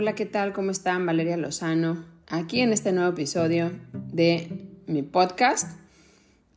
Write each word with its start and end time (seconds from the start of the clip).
Hola, 0.00 0.14
¿qué 0.14 0.26
tal? 0.26 0.52
¿Cómo 0.52 0.70
están? 0.70 1.04
Valeria 1.06 1.36
Lozano, 1.36 2.04
aquí 2.28 2.60
en 2.60 2.72
este 2.72 2.92
nuevo 2.92 3.10
episodio 3.10 3.72
de 4.12 4.68
mi 4.86 5.02
podcast. 5.02 5.76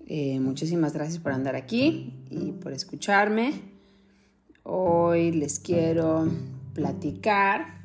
Eh, 0.05 0.39
muchísimas 0.39 0.93
gracias 0.93 1.17
por 1.17 1.31
andar 1.31 1.55
aquí 1.55 2.13
y 2.29 2.51
por 2.51 2.71
escucharme. 2.71 3.53
Hoy 4.61 5.31
les 5.31 5.59
quiero 5.59 6.29
platicar 6.75 7.79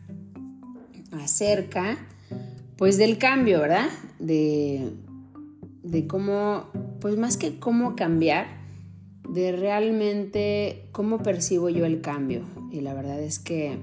acerca, 1.12 2.07
pues, 2.77 2.98
del 2.98 3.16
cambio, 3.16 3.62
¿verdad? 3.62 3.88
De, 4.18 4.93
de 5.82 6.07
cómo, 6.07 6.66
pues, 7.00 7.16
más 7.16 7.38
que 7.38 7.59
cómo 7.59 7.96
cambiar, 7.96 8.46
de 9.27 9.52
realmente 9.52 10.91
cómo 10.93 11.23
percibo 11.23 11.70
yo 11.70 11.86
el 11.86 12.02
cambio. 12.02 12.43
Y 12.70 12.82
la 12.82 12.93
verdad 12.93 13.18
es 13.22 13.38
que 13.38 13.79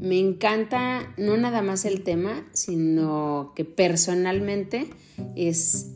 me 0.00 0.18
encanta 0.18 1.12
no 1.16 1.36
nada 1.36 1.62
más 1.62 1.84
el 1.84 2.02
tema, 2.02 2.44
sino 2.52 3.52
que 3.54 3.64
personalmente 3.64 4.90
es, 5.34 5.92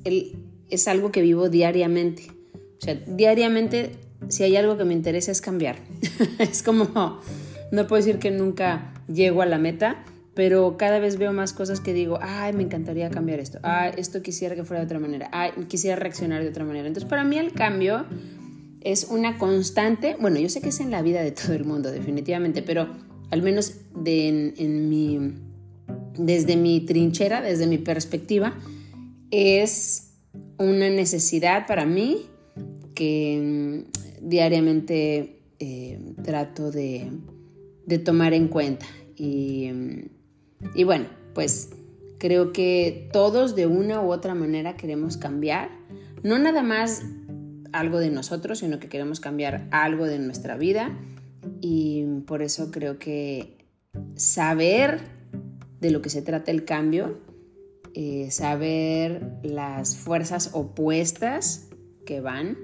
es 0.68 0.88
algo 0.88 1.12
que 1.12 1.22
vivo 1.22 1.48
diariamente. 1.48 2.30
O 2.78 2.80
sea, 2.82 2.94
diariamente 2.94 3.92
si 4.28 4.42
hay 4.42 4.56
algo 4.56 4.76
que 4.76 4.84
me 4.84 4.94
interesa 4.94 5.32
es 5.32 5.40
cambiar. 5.40 5.76
es 6.38 6.62
como, 6.62 7.20
no 7.72 7.86
puedo 7.86 8.02
decir 8.02 8.18
que 8.18 8.30
nunca 8.30 8.92
llego 9.08 9.42
a 9.42 9.46
la 9.46 9.58
meta, 9.58 10.04
pero 10.34 10.76
cada 10.76 10.98
vez 10.98 11.18
veo 11.18 11.32
más 11.32 11.52
cosas 11.52 11.80
que 11.80 11.92
digo, 11.92 12.18
ay, 12.22 12.52
me 12.52 12.62
encantaría 12.62 13.10
cambiar 13.10 13.40
esto, 13.40 13.58
ay, 13.62 13.92
esto 13.96 14.22
quisiera 14.22 14.54
que 14.54 14.64
fuera 14.64 14.80
de 14.80 14.86
otra 14.86 14.98
manera, 14.98 15.28
ay, 15.32 15.52
quisiera 15.68 15.96
reaccionar 15.96 16.42
de 16.42 16.48
otra 16.48 16.64
manera. 16.64 16.86
Entonces, 16.86 17.08
para 17.08 17.24
mí 17.24 17.36
el 17.36 17.52
cambio 17.52 18.06
es 18.80 19.04
una 19.04 19.38
constante, 19.38 20.16
bueno, 20.20 20.38
yo 20.38 20.48
sé 20.48 20.60
que 20.60 20.70
es 20.70 20.80
en 20.80 20.90
la 20.90 21.02
vida 21.02 21.22
de 21.22 21.32
todo 21.32 21.52
el 21.52 21.64
mundo, 21.64 21.90
definitivamente, 21.90 22.62
pero 22.62 22.88
al 23.30 23.42
menos 23.42 23.74
de, 23.94 24.54
en, 24.56 24.88
mi, 24.88 25.34
desde 26.18 26.56
mi 26.56 26.80
trinchera, 26.80 27.40
desde 27.40 27.66
mi 27.66 27.78
perspectiva, 27.78 28.54
es 29.30 30.14
una 30.58 30.90
necesidad 30.90 31.66
para 31.66 31.86
mí 31.86 32.26
que 32.94 33.84
mm, 34.20 34.28
diariamente 34.28 35.42
eh, 35.58 35.98
trato 36.24 36.70
de, 36.70 37.10
tomar 38.04 38.34
en 38.34 38.48
cuenta. 38.48 38.86
Y, 39.16 39.70
mm, 39.72 40.00
y 40.74 40.84
bueno, 40.84 41.06
pues 41.34 41.70
creo 42.18 42.52
que 42.52 43.08
todos 43.12 43.54
de 43.54 43.66
una 43.66 44.02
u 44.02 44.12
otra 44.12 44.34
manera 44.34 44.76
queremos 44.76 45.16
cambiar, 45.16 45.70
no 46.22 46.38
nada 46.38 46.62
más 46.62 47.02
algo 47.72 47.98
de 47.98 48.10
nosotros, 48.10 48.58
sino 48.58 48.80
que 48.80 48.88
queremos 48.88 49.20
cambiar 49.20 49.68
algo 49.70 50.06
de 50.06 50.18
nuestra 50.18 50.56
vida 50.56 50.98
y 51.60 52.04
por 52.26 52.42
eso 52.42 52.70
creo 52.70 52.98
que 52.98 53.58
saber 54.14 55.00
de 55.80 55.90
lo 55.90 56.02
que 56.02 56.10
se 56.10 56.22
trata 56.22 56.50
el 56.50 56.64
cambio, 56.64 57.18
eh, 57.94 58.30
saber 58.30 59.38
las 59.42 59.96
fuerzas 59.96 60.50
opuestas 60.52 61.68
que 62.06 62.20
van 62.20 62.58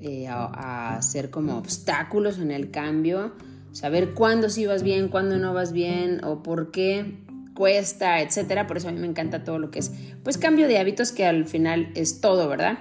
eh, 0.00 0.26
a, 0.28 1.00
ser 1.02 1.30
como 1.30 1.58
obstáculos 1.58 2.38
en 2.38 2.50
el 2.50 2.70
cambio, 2.70 3.32
saber 3.72 4.14
cuándo 4.14 4.48
sí 4.48 4.66
vas 4.66 4.82
bien, 4.82 5.08
cuándo 5.08 5.38
no 5.38 5.54
vas 5.54 5.72
bien 5.72 6.24
o 6.24 6.42
por 6.42 6.70
qué 6.70 7.18
cuesta, 7.54 8.20
etcétera. 8.20 8.66
Por 8.66 8.78
eso 8.78 8.88
a 8.88 8.92
mí 8.92 8.98
me 8.98 9.06
encanta 9.06 9.44
todo 9.44 9.58
lo 9.58 9.70
que 9.70 9.80
es, 9.80 9.92
pues 10.22 10.38
cambio 10.38 10.68
de 10.68 10.78
hábitos 10.78 11.12
que 11.12 11.26
al 11.26 11.46
final 11.46 11.92
es 11.94 12.20
todo, 12.20 12.48
¿verdad? 12.48 12.78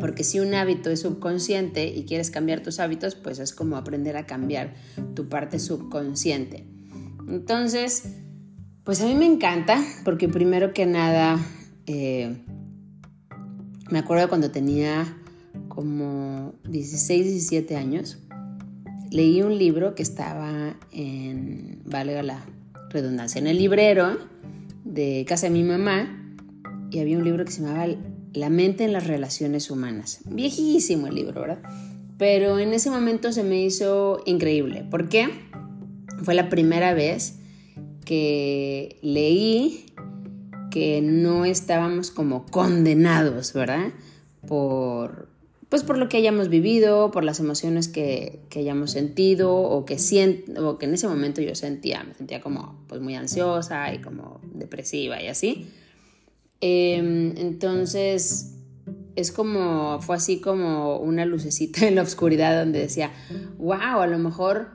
Porque 0.00 0.24
si 0.24 0.40
un 0.40 0.54
hábito 0.54 0.90
es 0.90 1.00
subconsciente 1.00 1.86
y 1.86 2.04
quieres 2.04 2.30
cambiar 2.30 2.62
tus 2.62 2.78
hábitos, 2.80 3.14
pues 3.14 3.38
es 3.38 3.52
como 3.52 3.76
aprender 3.76 4.16
a 4.16 4.26
cambiar 4.26 4.74
tu 5.14 5.28
parte 5.28 5.58
subconsciente. 5.58 6.64
Entonces, 7.28 8.04
pues 8.84 9.00
a 9.02 9.06
mí 9.06 9.14
me 9.14 9.26
encanta, 9.26 9.82
porque 10.04 10.28
primero 10.28 10.72
que 10.72 10.86
nada, 10.86 11.38
eh, 11.86 12.38
me 13.90 13.98
acuerdo 13.98 14.28
cuando 14.28 14.50
tenía 14.50 15.16
como 15.68 16.54
16, 16.68 17.26
17 17.26 17.76
años, 17.76 18.18
leí 19.10 19.42
un 19.42 19.58
libro 19.58 19.94
que 19.94 20.02
estaba 20.02 20.76
en, 20.92 21.82
valga 21.84 22.22
la 22.22 22.44
redundancia, 22.90 23.38
en 23.38 23.46
el 23.46 23.58
librero 23.58 24.16
de 24.84 25.24
casa 25.28 25.46
de 25.46 25.52
mi 25.52 25.64
mamá, 25.64 26.36
y 26.90 27.00
había 27.00 27.18
un 27.18 27.24
libro 27.24 27.44
que 27.44 27.52
se 27.52 27.60
llamaba 27.60 27.86
la 28.32 28.50
mente 28.50 28.84
en 28.84 28.92
las 28.92 29.06
relaciones 29.06 29.70
humanas. 29.70 30.20
Viejísimo 30.26 31.06
el 31.06 31.14
libro, 31.14 31.40
¿verdad? 31.40 31.62
Pero 32.18 32.58
en 32.58 32.72
ese 32.72 32.90
momento 32.90 33.32
se 33.32 33.44
me 33.44 33.62
hizo 33.62 34.22
increíble. 34.26 34.84
¿Por 34.90 35.08
qué? 35.08 35.28
Fue 36.22 36.34
la 36.34 36.48
primera 36.48 36.94
vez 36.94 37.36
que 38.04 38.98
leí 39.02 39.86
que 40.70 41.00
no 41.02 41.44
estábamos 41.44 42.10
como 42.10 42.46
condenados, 42.46 43.52
¿verdad? 43.52 43.92
Por, 44.46 45.28
pues 45.68 45.82
por 45.82 45.98
lo 45.98 46.08
que 46.08 46.16
hayamos 46.16 46.48
vivido, 46.48 47.10
por 47.10 47.24
las 47.24 47.40
emociones 47.40 47.88
que, 47.88 48.40
hayamos 48.56 48.90
sentido 48.90 49.54
o 49.54 49.84
que, 49.84 49.98
siento, 49.98 50.68
o 50.68 50.78
que 50.78 50.86
en 50.86 50.94
ese 50.94 51.08
momento 51.08 51.40
yo 51.40 51.54
sentía, 51.54 52.02
me 52.04 52.14
sentía 52.14 52.40
como 52.40 52.84
pues 52.88 53.00
muy 53.00 53.14
ansiosa 53.14 53.92
y 53.94 53.98
como 53.98 54.40
depresiva 54.54 55.22
y 55.22 55.28
así. 55.28 55.68
Em, 56.60 57.36
entonces, 57.36 58.58
es 59.16 59.32
como, 59.32 60.00
fue 60.00 60.16
así 60.16 60.40
como 60.40 60.98
una 60.98 61.24
lucecita 61.24 61.86
en 61.88 61.96
la 61.96 62.02
oscuridad 62.02 62.58
donde 62.58 62.80
decía, 62.80 63.10
wow, 63.58 64.00
a 64.00 64.06
lo 64.06 64.18
mejor, 64.18 64.68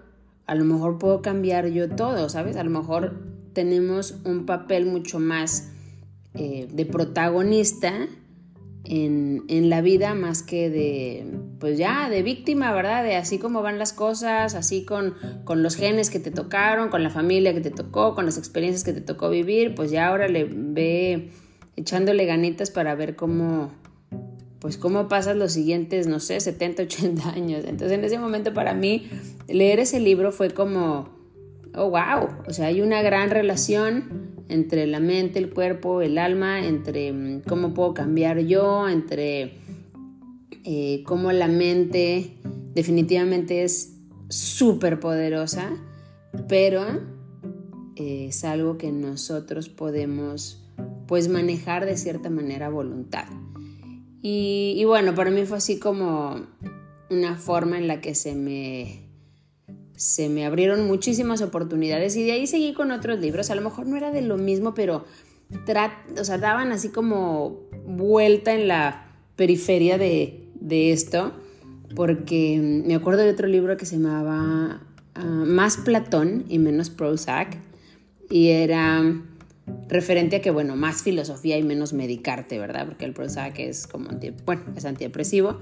a 0.46 0.56
lo 0.56 0.66
mejor 0.66 0.98
puedo 0.98 1.22
cambiar 1.22 1.68
yo 1.68 1.90
todo, 1.90 2.30
¿sabes? 2.30 2.56
A 2.58 2.64
lo 2.64 2.70
mejor 2.70 3.22
tenemos 3.54 4.16
un 4.26 4.46
papel 4.46 4.86
mucho 4.86 5.20
más 5.20 5.70
eh, 6.34 6.68
de 6.72 6.86
protagonista 6.86 8.08
en, 8.86 9.44
en, 9.48 9.70
la 9.70 9.82
vida 9.82 10.14
más 10.14 10.44
que 10.44 10.70
de, 10.70 11.26
pues 11.60 11.78
ya, 11.78 12.10
de 12.10 12.22
víctima, 12.22 12.74
¿verdad? 12.74 13.04
De 13.04 13.16
así 13.16 13.38
como 13.38 13.62
van 13.62 13.80
las 13.80 13.94
cosas, 13.94 14.56
así 14.56 14.84
con, 14.84 15.14
con 15.46 15.64
los 15.64 15.76
genes 15.76 16.10
que 16.10 16.20
te 16.20 16.32
tocaron, 16.32 16.90
con 16.90 17.02
la 17.02 17.10
familia 17.10 17.54
que 17.54 17.62
te 17.62 17.72
tocó, 17.72 18.14
con 18.14 18.26
las 18.26 18.38
experiencias 18.38 18.84
que 18.84 18.92
te 18.92 19.00
tocó 19.00 19.30
vivir, 19.30 19.74
pues 19.74 19.92
ya 19.92 20.08
ahora 20.08 20.28
le 20.28 20.44
ve 20.44 21.30
echándole 21.76 22.26
ganitas 22.26 22.72
para 22.72 22.96
ver 22.96 23.16
cómo, 23.16 23.72
pues 24.60 24.78
cómo 24.78 25.08
pasas 25.08 25.36
los 25.36 25.54
siguientes, 25.54 26.08
no 26.08 26.20
sé, 26.20 26.40
70, 26.40 26.84
80 26.84 27.30
años. 27.30 27.66
Entonces 27.66 27.98
en 27.98 28.04
ese 28.04 28.20
momento 28.20 28.54
para 28.54 28.74
mí 28.74 29.10
leer 29.48 29.80
ese 29.80 30.00
libro 30.00 30.32
fue 30.32 30.52
como, 30.52 31.10
oh, 31.76 31.90
wow, 31.90 32.30
o 32.48 32.54
sea, 32.54 32.68
hay 32.68 32.82
una 32.82 33.02
gran 33.02 33.30
relación 33.30 34.34
entre 34.50 34.88
la 34.88 35.00
mente, 35.00 35.40
el 35.40 35.50
cuerpo, 35.52 36.02
el 36.02 36.18
alma, 36.18 36.66
entre 36.66 37.12
mm, 37.12 37.42
cómo 37.48 37.74
puedo 37.74 37.94
cambiar 37.94 38.40
yo, 38.40 38.88
entre 38.88 39.54
eh, 40.64 41.04
cómo 41.06 41.32
la 41.32 41.48
mente 41.48 42.38
definitivamente 42.74 43.64
es 43.64 43.98
súper 44.30 45.00
poderosa, 45.00 45.72
pero 46.48 46.84
eh, 47.96 48.28
es 48.30 48.44
algo 48.44 48.78
que 48.78 48.92
nosotros 48.92 49.70
podemos 49.70 50.63
pues 51.08 51.28
manejar 51.28 51.86
de 51.86 51.98
cierta 51.98 52.30
manera 52.30 52.70
voluntad. 52.70 53.26
Y, 54.26 54.82
bueno, 54.86 55.14
para 55.16 55.32
mí 55.32 55.46
fue 55.46 55.58
así 55.58 55.80
como 55.80 56.48
una 57.10 57.36
forma 57.36 57.78
en 57.78 57.88
la 57.88 58.00
que 58.00 58.16
se 58.16 58.36
me, 58.36 59.10
se 59.98 60.30
me 60.30 60.46
abrieron 60.46 60.88
muchísimas 60.88 61.42
oportunidades 61.42 62.16
y 62.16 62.24
de 62.24 62.32
ahí 62.32 62.48
seguí 62.48 62.74
con 62.74 62.92
otros 62.92 63.20
libros. 63.20 63.50
A 63.50 63.56
lo 63.56 63.62
mejor 63.62 63.86
no 63.86 63.98
era 63.98 64.12
de 64.12 64.22
lo 64.22 64.38
mismo, 64.38 64.74
pero 64.74 65.04
o 66.18 66.24
sea, 66.24 66.38
daban 66.38 66.72
así 66.72 66.90
como 66.90 67.60
vuelta 67.86 68.54
en 68.54 68.70
la 68.70 69.08
periferia 69.36 69.98
de, 69.98 70.48
de 70.56 70.92
esto, 70.94 71.34
porque 71.96 72.60
me 72.86 72.96
acuerdo 72.96 73.24
de 73.24 73.32
otro 73.32 73.48
libro 73.48 73.78
que 73.78 73.86
se 73.86 73.98
llamaba 73.98 74.82
ah, 75.16 75.24
Más 75.24 75.78
Platón 75.78 76.46
y 76.48 76.60
menos 76.60 76.90
Prozac, 76.90 77.58
y 78.30 78.50
era 78.50 79.04
referente 79.88 80.38
a 80.38 80.42
que, 80.42 80.52
bueno, 80.52 80.76
más 80.76 81.04
filosofía 81.04 81.58
y 81.58 81.64
menos 81.64 81.94
medicarte, 81.94 82.60
¿verdad? 82.60 82.86
Porque 82.88 83.06
el 83.06 83.14
Prozac 83.14 83.60
es 83.60 83.88
como, 83.88 84.10
bueno, 84.46 84.64
es 84.76 84.86
antidepresivo 84.86 85.60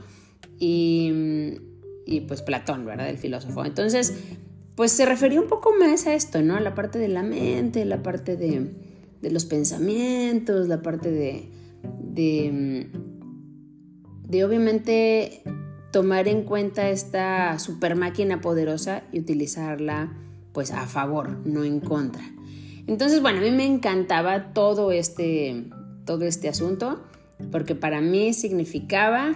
y, 0.57 1.57
y 2.05 2.21
pues 2.21 2.41
Platón, 2.41 2.85
¿verdad? 2.85 3.09
El 3.09 3.17
filósofo. 3.17 3.65
Entonces, 3.65 4.13
pues 4.75 4.91
se 4.91 5.05
refería 5.05 5.41
un 5.41 5.47
poco 5.47 5.73
más 5.79 6.07
a 6.07 6.15
esto, 6.15 6.41
¿no? 6.41 6.55
A 6.55 6.61
la 6.61 6.73
parte 6.73 6.97
de 6.97 7.07
la 7.07 7.23
mente, 7.23 7.85
la 7.85 8.01
parte 8.01 8.37
de, 8.37 8.71
de 9.21 9.31
los 9.31 9.45
pensamientos, 9.45 10.67
la 10.67 10.81
parte 10.81 11.11
de, 11.11 11.49
de, 11.99 12.89
de 14.27 14.45
obviamente 14.45 15.43
tomar 15.91 16.27
en 16.27 16.43
cuenta 16.43 16.89
esta 16.89 17.59
super 17.59 17.95
máquina 17.95 18.39
poderosa 18.41 19.03
y 19.11 19.19
utilizarla 19.19 20.17
pues 20.53 20.71
a 20.71 20.87
favor, 20.87 21.37
no 21.45 21.63
en 21.63 21.79
contra. 21.79 22.23
Entonces, 22.87 23.21
bueno, 23.21 23.39
a 23.39 23.41
mí 23.41 23.51
me 23.51 23.65
encantaba 23.65 24.53
todo 24.53 24.91
este, 24.91 25.65
todo 26.05 26.25
este 26.25 26.49
asunto 26.49 27.01
porque 27.51 27.75
para 27.75 28.01
mí 28.01 28.33
significaba 28.33 29.33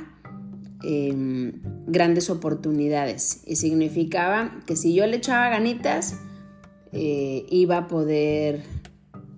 em, 0.83 1.61
grandes 1.87 2.29
oportunidades 2.29 3.43
y 3.47 3.55
significaba 3.55 4.59
que 4.65 4.75
si 4.75 4.93
yo 4.93 5.07
le 5.07 5.17
echaba 5.17 5.49
ganitas, 5.49 6.19
eh, 6.91 7.45
iba 7.49 7.77
a 7.77 7.87
poder 7.87 8.63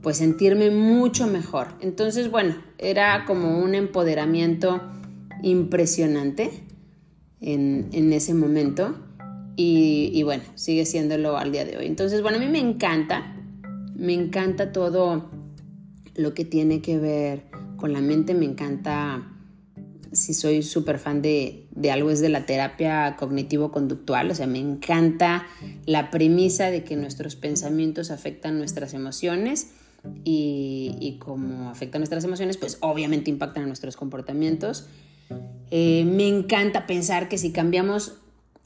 pues 0.01 0.18
sentirme 0.18 0.71
mucho 0.71 1.27
mejor. 1.27 1.68
Entonces, 1.81 2.30
bueno, 2.30 2.56
era 2.77 3.25
como 3.25 3.60
un 3.60 3.75
empoderamiento 3.75 4.81
impresionante 5.44 6.51
en, 7.42 8.13
ese 8.13 8.33
momento 8.33 8.95
y, 9.56 10.12
y, 10.13 10.24
bueno, 10.24 10.44
sigue 10.56 10.86
siéndolo 10.86 11.38
al 11.38 11.51
día 11.51 11.65
de 11.65 11.77
hoy. 11.77 11.88
Entonces, 11.88 12.21
bueno, 12.21 12.38
a 12.38 12.39
mí 12.39 12.48
me 12.48 12.60
encanta, 12.60 13.36
me 13.97 14.13
encanta 14.13 14.71
todo 14.71 15.29
lo 16.15 16.33
que 16.33 16.45
tiene 16.45 16.81
que 16.81 16.99
ver 16.99 17.44
con 17.77 17.94
la 17.94 18.01
mente, 18.01 18.33
me 18.33 18.45
encanta 18.45 19.33
si 20.11 20.33
soy 20.33 20.63
súper 20.63 20.99
fan 20.99 21.21
de, 21.21 21.67
algo 21.91 22.11
es 22.11 22.21
de 22.21 22.29
la 22.29 22.45
terapia 22.45 23.15
cognitivo-conductual, 23.17 24.31
o 24.31 24.35
sea, 24.35 24.47
me 24.47 24.59
encanta 24.59 25.45
la 25.85 26.11
premisa 26.11 26.71
de 26.71 26.83
que 26.83 26.95
nuestros 26.95 27.35
pensamientos 27.35 28.11
afectan 28.11 28.57
nuestras 28.57 28.94
emociones 28.94 29.71
y, 30.23 31.17
como 31.19 31.69
afectan 31.69 32.01
nuestras 32.01 32.23
emociones, 32.23 32.57
pues 32.57 32.77
obviamente 32.81 33.29
impactan 33.29 33.63
a 33.63 33.67
nuestros 33.67 33.97
comportamientos. 33.97 34.88
Eh, 35.71 36.05
me 36.05 36.27
encanta 36.27 36.88
pensar 36.88 37.27
que 37.27 37.38
si 37.38 37.51
cambiamos 37.51 38.13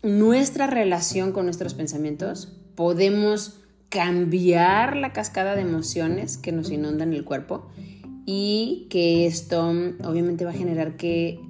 nuestra 0.04 0.68
relación 0.68 1.32
con 1.32 1.46
nuestros 1.46 1.74
pensamientos, 1.74 2.60
podemos 2.76 3.61
cambiar 3.92 4.96
la 4.96 5.12
cascada 5.12 5.54
de 5.54 5.62
emociones 5.62 6.38
que 6.38 6.54
nos 6.54 6.72
inundan 6.72 7.14
el 7.14 7.26
cuerpo 7.26 7.68
y 8.26 8.88
que 8.90 9.28
esto 9.28 9.70
obviamente 10.04 10.46
va 10.46 10.52
a 10.52 10.56
generar 10.56 10.96
que 10.96 11.42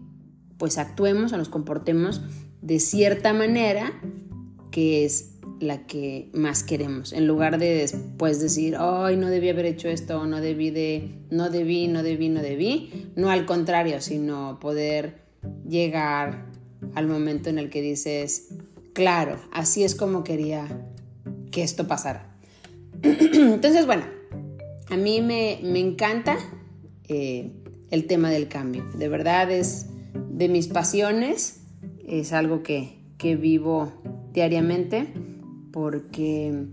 pues 0.57 0.79
actuemos 0.79 1.31
o 1.31 1.37
nos 1.37 1.49
comportemos 1.49 2.21
de 2.63 2.79
cierta 2.79 3.31
manera 3.31 3.93
que 4.71 5.05
es 5.05 5.37
la 5.59 5.85
que 5.85 6.31
más 6.33 6.63
queremos. 6.63 7.13
En 7.13 7.27
lugar 7.27 7.59
de 7.59 7.75
después 7.75 8.39
decir 8.39 8.75
ay 8.79 9.17
no 9.17 9.27
debí 9.27 9.49
haber 9.49 9.65
hecho 9.65 9.87
esto 9.87 10.25
no 10.25 10.41
debí 10.41 10.71
de 10.71 11.11
no 11.29 11.51
debí 11.51 11.87
no 11.87 12.01
debí 12.01 12.29
no 12.29 12.41
debí 12.41 13.11
no 13.15 13.29
al 13.29 13.45
contrario 13.45 14.01
sino 14.01 14.59
poder 14.59 15.27
llegar 15.67 16.47
al 16.95 17.07
momento 17.07 17.51
en 17.51 17.59
el 17.59 17.69
que 17.69 17.83
dices 17.83 18.55
claro 18.93 19.39
así 19.53 19.83
es 19.83 19.93
como 19.93 20.23
quería 20.23 20.87
que 21.51 21.61
esto 21.61 21.87
pasara 21.87 22.30
entonces 23.03 23.85
bueno 23.85 24.03
a 24.91 24.97
mí 24.97 25.21
me, 25.21 25.59
me 25.63 25.79
encanta 25.79 26.37
eh, 27.07 27.49
el 27.91 28.07
tema 28.07 28.29
del 28.29 28.47
cambio. 28.49 28.83
De 28.93 29.07
verdad 29.07 29.49
es 29.49 29.87
de 30.29 30.49
mis 30.49 30.67
pasiones, 30.67 31.61
es 32.05 32.33
algo 32.33 32.61
que, 32.61 32.99
que 33.17 33.37
vivo 33.37 33.91
diariamente 34.33 35.07
porque 35.71 36.65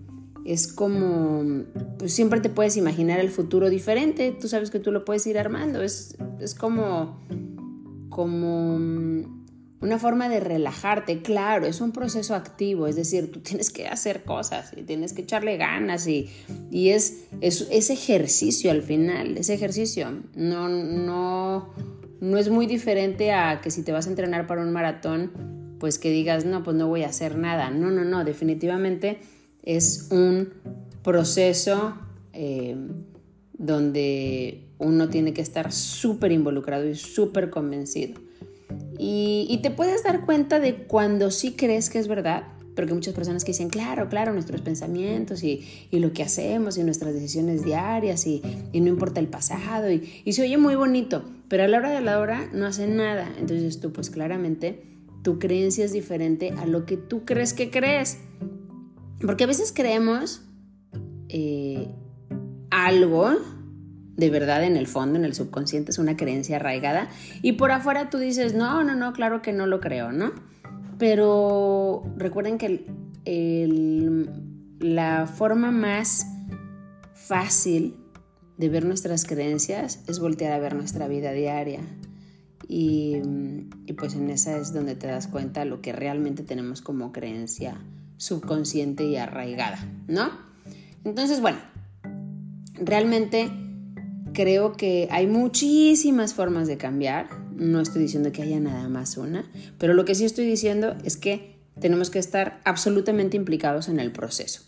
es 0.44 0.72
como, 0.72 1.64
pues 1.98 2.12
siempre 2.12 2.40
te 2.40 2.48
puedes 2.48 2.76
imaginar 2.76 3.20
el 3.20 3.30
futuro 3.30 3.70
diferente, 3.70 4.32
tú 4.32 4.48
sabes 4.48 4.70
que 4.70 4.80
tú 4.80 4.90
lo 4.90 5.04
puedes 5.04 5.24
ir 5.28 5.38
armando, 5.38 5.82
es, 5.82 6.16
es 6.40 6.56
como, 6.56 7.20
como 8.08 8.78
una 9.80 9.98
forma 9.98 10.28
de 10.28 10.40
relajarte, 10.40 11.22
claro, 11.22 11.66
es 11.66 11.80
un 11.80 11.92
proceso 11.92 12.34
activo, 12.34 12.86
es 12.86 12.96
decir, 12.96 13.30
tú 13.30 13.40
tienes 13.40 13.70
que 13.70 13.86
hacer 13.86 14.24
cosas 14.24 14.72
y 14.76 14.82
tienes 14.82 15.12
que 15.12 15.22
echarle 15.22 15.56
ganas 15.56 16.06
y, 16.08 16.28
y 16.70 16.90
es, 16.90 17.26
es, 17.40 17.90
ejercicio 17.90 18.70
al 18.70 18.82
final, 18.82 19.38
ese 19.38 19.54
ejercicio 19.54 20.22
no, 20.34 20.68
no, 20.68 21.72
no 22.20 22.38
es 22.38 22.50
muy 22.50 22.66
diferente 22.66 23.32
a 23.32 23.60
que 23.60 23.70
si 23.70 23.82
te 23.82 23.92
vas 23.92 24.06
a 24.06 24.10
entrenar 24.10 24.46
para 24.46 24.62
un 24.62 24.72
maratón, 24.72 25.76
pues 25.78 26.00
que 26.00 26.10
digas, 26.10 26.44
no, 26.44 26.64
pues 26.64 26.76
no 26.76 26.88
voy 26.88 27.04
a 27.04 27.08
hacer 27.08 27.38
nada, 27.38 27.70
no, 27.70 27.90
no, 27.90 28.04
no, 28.04 28.24
definitivamente 28.24 29.20
es 29.62 30.08
un 30.10 30.54
proceso 31.04 31.96
eh, 32.32 32.76
donde 33.52 34.68
uno 34.78 35.08
tiene 35.08 35.32
que 35.34 35.42
estar 35.42 35.70
súper 35.72 36.32
involucrado 36.32 36.88
y 36.88 36.96
súper 36.96 37.50
convencido. 37.50 38.27
Y, 38.98 39.60
te 39.62 39.70
puedes 39.70 40.02
dar 40.02 40.26
cuenta 40.26 40.58
de 40.58 40.74
cuando 40.74 41.30
sí 41.30 41.52
crees 41.52 41.88
que 41.88 41.98
es 41.98 42.08
verdad, 42.08 42.48
porque 42.74 42.94
muchas 42.94 43.14
personas 43.14 43.44
que 43.44 43.52
dicen, 43.52 43.68
claro, 43.68 44.08
claro, 44.08 44.32
nuestros 44.32 44.60
pensamientos 44.60 45.42
y, 45.44 45.64
lo 45.92 46.12
que 46.12 46.22
hacemos 46.22 46.78
y 46.78 46.82
nuestras 46.82 47.14
decisiones 47.14 47.64
diarias 47.64 48.26
y, 48.26 48.42
no 48.72 48.88
importa 48.88 49.20
el 49.20 49.28
pasado 49.28 49.90
y, 49.90 50.22
y, 50.24 50.32
se 50.32 50.42
oye 50.42 50.58
muy 50.58 50.74
bonito, 50.74 51.24
pero 51.48 51.64
a 51.64 51.68
la 51.68 51.78
hora 51.78 51.90
de 51.90 52.00
la 52.00 52.18
hora 52.18 52.48
no 52.52 52.66
hacen 52.66 52.96
nada. 52.96 53.32
Entonces 53.38 53.80
tú 53.80 53.92
pues 53.92 54.10
claramente 54.10 54.82
tu 55.22 55.38
creencia 55.38 55.84
es 55.84 55.92
diferente 55.92 56.52
a 56.56 56.66
lo 56.66 56.86
que 56.86 56.96
tú 56.96 57.24
crees 57.24 57.54
que 57.54 57.70
crees. 57.70 58.18
Porque 59.20 59.44
a 59.44 59.46
veces 59.46 59.72
creemos 59.74 60.42
eh, 61.28 61.88
algo 62.70 63.36
de 64.18 64.30
verdad 64.30 64.64
en 64.64 64.76
el 64.76 64.88
fondo, 64.88 65.16
en 65.16 65.24
el 65.24 65.32
subconsciente, 65.32 65.92
es 65.92 65.98
una 65.98 66.16
creencia 66.16 66.56
arraigada. 66.56 67.08
Y 67.40 67.52
por 67.52 67.70
afuera 67.70 68.10
tú 68.10 68.18
dices, 68.18 68.52
no, 68.52 68.82
no, 68.82 68.96
no, 68.96 69.12
claro 69.12 69.42
que 69.42 69.52
no 69.52 69.66
lo 69.66 69.80
creo, 69.80 70.10
¿no? 70.10 70.32
Pero 70.98 72.02
recuerden 72.16 72.58
que 72.58 72.84
la 74.80 75.26
forma 75.28 75.70
más 75.70 76.26
fácil 77.14 77.96
de 78.56 78.68
ver 78.68 78.84
nuestras 78.84 79.24
creencias 79.24 80.02
es 80.08 80.18
voltear 80.18 80.52
a 80.52 80.58
ver 80.58 80.74
nuestra 80.74 81.06
vida 81.06 81.30
diaria. 81.30 81.80
Y, 82.66 83.18
y, 83.86 83.92
pues 83.92 84.14
en 84.14 84.28
esa 84.30 84.58
es 84.58 84.74
donde 84.74 84.96
te 84.96 85.06
das 85.06 85.28
cuenta 85.28 85.64
lo 85.64 85.80
que 85.80 85.92
realmente 85.92 86.42
tenemos 86.42 86.82
como 86.82 87.12
creencia 87.12 87.78
subconsciente 88.16 89.04
y 89.04 89.16
arraigada, 89.16 89.78
¿no? 90.08 90.30
Entonces, 91.04 91.40
bueno, 91.40 91.60
realmente 92.74 93.50
creo 94.38 94.74
que 94.74 95.08
hay 95.10 95.26
muchísimas 95.26 96.32
formas 96.32 96.68
de 96.68 96.76
cambiar. 96.78 97.28
No 97.56 97.80
estoy 97.80 98.02
diciendo 98.02 98.30
que 98.30 98.42
haya 98.42 98.60
nada 98.60 98.88
más 98.88 99.16
una, 99.16 99.50
pero 99.78 99.94
lo 99.94 100.04
que 100.04 100.14
sí 100.14 100.24
estoy 100.24 100.46
diciendo 100.46 100.94
es 101.02 101.16
que 101.16 101.56
tenemos 101.80 102.08
que 102.08 102.20
estar 102.20 102.60
absolutamente 102.64 103.36
implicados 103.36 103.88
en 103.88 103.98
el 103.98 104.12
proceso. 104.12 104.62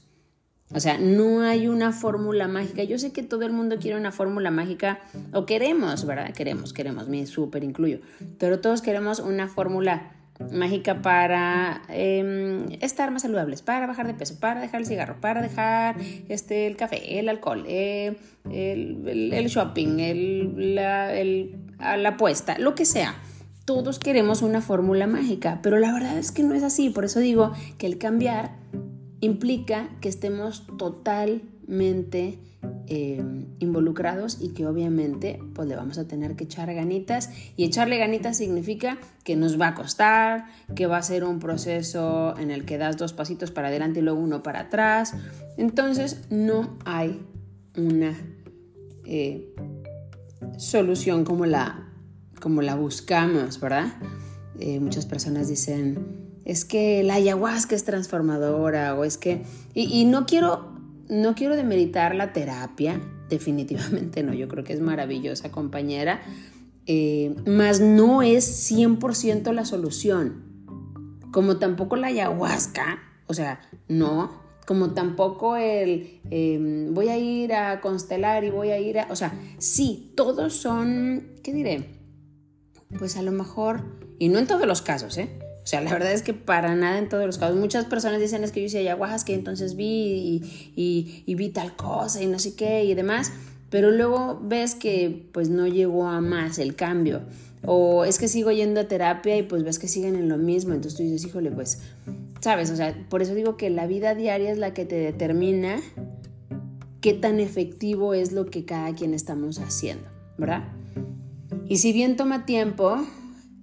O 0.75 0.81
sea, 0.81 0.99
no 0.99 1.43
hay 1.43 1.69
una 1.69 1.93
fórmula 1.93 2.49
mágica. 2.49 2.83
Yo 2.83 2.99
sé 2.99 3.13
que 3.13 3.23
todo 3.23 3.45
el 3.45 3.53
mundo 3.53 3.77
quiere 3.79 3.97
una 3.97 4.11
fórmula 4.11 4.51
mágica, 4.51 4.99
o 5.33 5.47
queremos, 5.47 6.05
¿verdad? 6.05 6.35
Queremos, 6.35 6.73
queremos, 6.73 7.09
me 7.09 7.25
súper 7.27 7.63
incluyo. 7.63 8.01
Pero 8.39 8.59
todos 8.59 8.83
queremos 8.83 9.21
una 9.21 9.47
fórmula 9.47 10.20
mágica 10.53 11.03
para 11.03 11.83
em, 11.89 12.67
estar 12.81 13.11
más 13.11 13.23
saludables, 13.23 13.63
para 13.63 13.87
bajar 13.87 14.07
de 14.07 14.15
peso, 14.15 14.39
para 14.41 14.61
dejar 14.61 14.81
el 14.81 14.87
cigarro, 14.87 15.21
para 15.21 15.43
dejar 15.43 15.97
este, 16.29 16.67
el 16.67 16.77
café, 16.77 17.19
el 17.19 17.29
alcohol, 17.29 17.65
eh, 17.67 18.17
el, 18.51 19.47
shopping, 19.49 19.97
la, 20.57 21.13
la 21.97 22.09
apuesta, 22.09 22.59
lo 22.59 22.75
que 22.75 22.85
sea. 22.85 23.15
Todos 23.65 23.99
queremos 23.99 24.43
una 24.43 24.61
fórmula 24.63 25.07
mágica, 25.07 25.61
pero 25.63 25.79
la 25.79 25.93
verdad 25.93 26.19
es 26.19 26.33
que 26.33 26.43
no 26.43 26.55
es 26.55 26.63
así. 26.63 26.91
Por 26.91 27.05
eso 27.05 27.21
digo 27.21 27.53
que 27.79 27.87
el 27.87 27.99
cambiar 27.99 28.57
implica 29.21 29.89
que 30.01 30.09
estemos 30.09 30.67
totalmente 30.79 32.39
eh, 32.87 33.23
y 34.41 34.51
que 34.51 34.67
obviamente 34.67 35.41
pues 35.55 35.69
le 35.69 35.77
vamos 35.77 35.99
a 35.99 36.07
tener 36.07 36.37
que 36.37 36.45
echar 36.45 36.73
ganitas 36.73 37.31
y 37.57 37.65
echarle 37.65 37.99
ganitas 37.99 38.37
significa 38.37 38.99
que 39.25 39.37
nos 39.37 39.61
va 39.61 39.69
a 39.69 39.75
costar, 39.75 40.47
que 40.75 40.87
va 40.87 40.99
a 40.99 41.03
ser 41.03 41.25
un 41.25 41.39
proceso 41.39 42.37
en 42.39 42.51
el 42.51 42.65
que 42.65 42.79
das 42.79 42.97
dos 42.97 43.13
pasitos 43.13 43.51
para 43.51 43.69
adelante 43.69 44.01
y 44.01 44.03
luego 44.03 44.21
uno 44.21 44.43
para 44.43 44.61
atrás. 44.61 45.15
Entonces 45.57 46.23
no 46.31 46.79
hay 46.85 47.21
una 47.77 48.17
eh, 49.05 49.55
solución 50.57 51.25
como 51.25 51.47
la, 51.47 51.89
como 52.41 52.63
la 52.63 52.75
buscamos, 52.77 53.61
¿verdad? 53.61 53.93
Eh, 54.59 54.79
muchas 54.81 55.07
personas 55.07 55.49
dicen, 55.49 56.41
es 56.45 56.65
que 56.65 57.03
la 57.03 57.15
ayahuasca 57.15 57.75
es 57.75 57.85
transformadora 57.85 58.95
o 58.95 59.05
es 59.05 59.19
que... 59.19 59.43
y 59.75 60.05
no 60.05 60.27
quiero 60.27 60.71
no 61.11 61.35
quiero 61.35 61.57
demeritar 61.57 62.15
la 62.15 62.33
terapia, 62.33 63.01
definitivamente 63.31 64.23
no, 64.23 64.35
yo 64.35 64.49
creo 64.49 64.65
que 64.65 64.73
es 64.73 64.81
maravillosa 64.81 65.51
compañera, 65.51 66.21
eh, 66.87 67.35
mas 67.47 67.81
no 67.81 68.23
es 68.23 68.71
100% 68.71 69.53
la 69.53 69.65
solución, 69.65 70.45
como 71.33 71.59
tampoco 71.59 71.97
la 71.97 72.09
ayahuasca, 72.09 72.99
o 73.27 73.35
sea, 73.35 73.61
no, 73.89 74.41
como 74.67 74.91
tampoco 74.91 75.57
el 75.57 76.21
em, 76.31 76.93
voy 76.93 77.09
a 77.09 77.19
ir 77.19 77.55
a 77.55 77.81
constelar 77.81 78.45
y 78.45 78.51
voy 78.51 78.71
a 78.71 78.79
ir 78.79 78.99
a, 78.99 79.07
o 79.11 79.17
sea, 79.17 79.33
sí, 79.59 80.13
todos 80.17 80.55
son, 80.55 81.29
¿qué 81.43 81.53
diré? 81.53 81.91
Pues 82.99 83.17
a 83.17 83.23
lo 83.23 83.33
mejor, 83.33 83.85
y 84.19 84.29
no 84.29 84.39
en 84.39 84.47
todos 84.47 84.67
los 84.67 84.83
casos, 84.83 85.17
¿eh? 85.19 85.29
Sea, 85.71 85.81
la 85.83 85.93
verdad 85.93 86.11
es 86.11 86.23
que 86.23 86.35
para 86.35 86.75
nada 86.75 86.99
en 86.99 87.09
todos 87.09 87.25
los 87.25 87.39
casos. 87.39 87.57
Muchas 87.57 87.85
personas 87.85 88.19
dicen 88.19 88.43
es 88.43 88.51
que 88.51 88.59
yo 88.59 88.67
hice 88.67 88.79
ayahuasca 88.81 89.27
que 89.27 89.35
entonces 89.35 89.77
vi 89.77 90.43
y, 90.75 91.23
y, 91.25 91.35
vi 91.37 91.51
tal 91.51 91.77
cosa 91.77 92.21
y 92.21 92.27
no 92.27 92.41
sé 92.41 92.57
qué 92.57 92.83
y 92.83 92.95
demás. 92.95 93.33
pero 93.71 93.93
luego 93.93 94.41
ves 94.43 94.75
que 94.75 95.29
pues 95.31 95.49
no 95.49 95.69
llegó 95.69 96.09
a 96.09 96.21
más 96.21 96.59
el 96.59 96.75
cambio. 96.75 97.21
O 97.65 98.05
es 98.05 98.19
que 98.19 98.27
sigo 98.27 98.51
yendo 98.51 98.81
a 98.81 98.89
terapia 98.89 99.37
y 99.37 99.45
pues 99.45 99.63
ves 99.63 99.79
que 99.79 99.87
siguen 99.87 100.17
en 100.17 100.29
lo 100.29 100.39
mismo. 100.39 100.75
Entonces 100.75 100.97
tú 100.97 101.05
dices, 101.05 101.25
híjole, 101.25 101.53
pues, 101.53 101.81
sabes, 102.41 102.73
o 102.73 102.77
sea, 102.77 103.07
por 103.09 103.23
eso 103.23 103.37
digo 103.37 103.57
que 103.57 103.71
la 103.71 103.87
vida 103.87 104.17
diaria 104.17 104.51
es 104.51 104.59
la 104.59 104.75
que 104.75 104.85
te 104.85 104.97
determina 104.97 105.81
qué 107.01 107.13
tan 107.13 107.39
efectivo 107.39 108.13
es 108.13 108.33
lo 108.33 108.47
que 108.47 108.65
cada 108.65 108.93
quien 108.97 109.15
estamos 109.15 109.61
haciendo, 109.61 110.09
¿verdad? 110.37 110.65
Y 111.69 111.77
si 111.77 111.93
bien 111.93 112.17
toma 112.17 112.45
tiempo, 112.45 113.07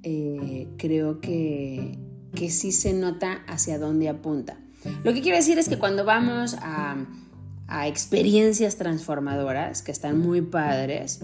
eh, 0.10 0.70
creo 0.78 1.20
que, 1.20 2.00
que 2.34 2.50
sí 2.50 2.72
se 2.72 2.94
nota 2.94 3.44
hacia 3.46 3.78
dónde 3.78 4.08
apunta. 4.08 4.58
Lo 5.04 5.14
que 5.14 5.22
quiero 5.22 5.36
decir 5.36 5.60
es 5.60 5.68
que 5.68 5.78
cuando 5.78 6.06
vamos 6.06 6.56
a, 6.62 6.96
a 7.68 7.88
experiencias 7.90 8.78
transformadoras, 8.78 9.82
que 9.82 9.92
están 9.92 10.18
muy 10.18 10.42
padres, 10.42 11.20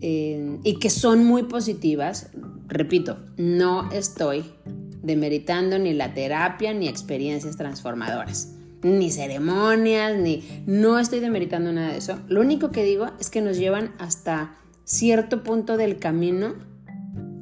y 0.00 0.78
que 0.80 0.90
son 0.90 1.24
muy 1.24 1.44
positivas, 1.44 2.30
repito, 2.66 3.16
no 3.36 3.90
estoy 3.92 4.44
demeritando 5.02 5.78
ni 5.78 5.94
la 5.94 6.14
terapia 6.14 6.74
ni 6.74 6.88
experiencias 6.88 7.56
transformadoras, 7.56 8.56
ni 8.82 9.12
ceremonias, 9.12 10.18
ni 10.18 10.64
no 10.66 10.98
estoy 10.98 11.20
demeritando 11.20 11.72
nada 11.72 11.92
de 11.92 11.98
eso. 11.98 12.18
Lo 12.26 12.40
único 12.40 12.72
que 12.72 12.82
digo 12.82 13.06
es 13.20 13.30
que 13.30 13.40
nos 13.40 13.56
llevan 13.56 13.94
hasta 13.98 14.56
cierto 14.82 15.44
punto 15.44 15.76
del 15.76 16.00
camino 16.00 16.73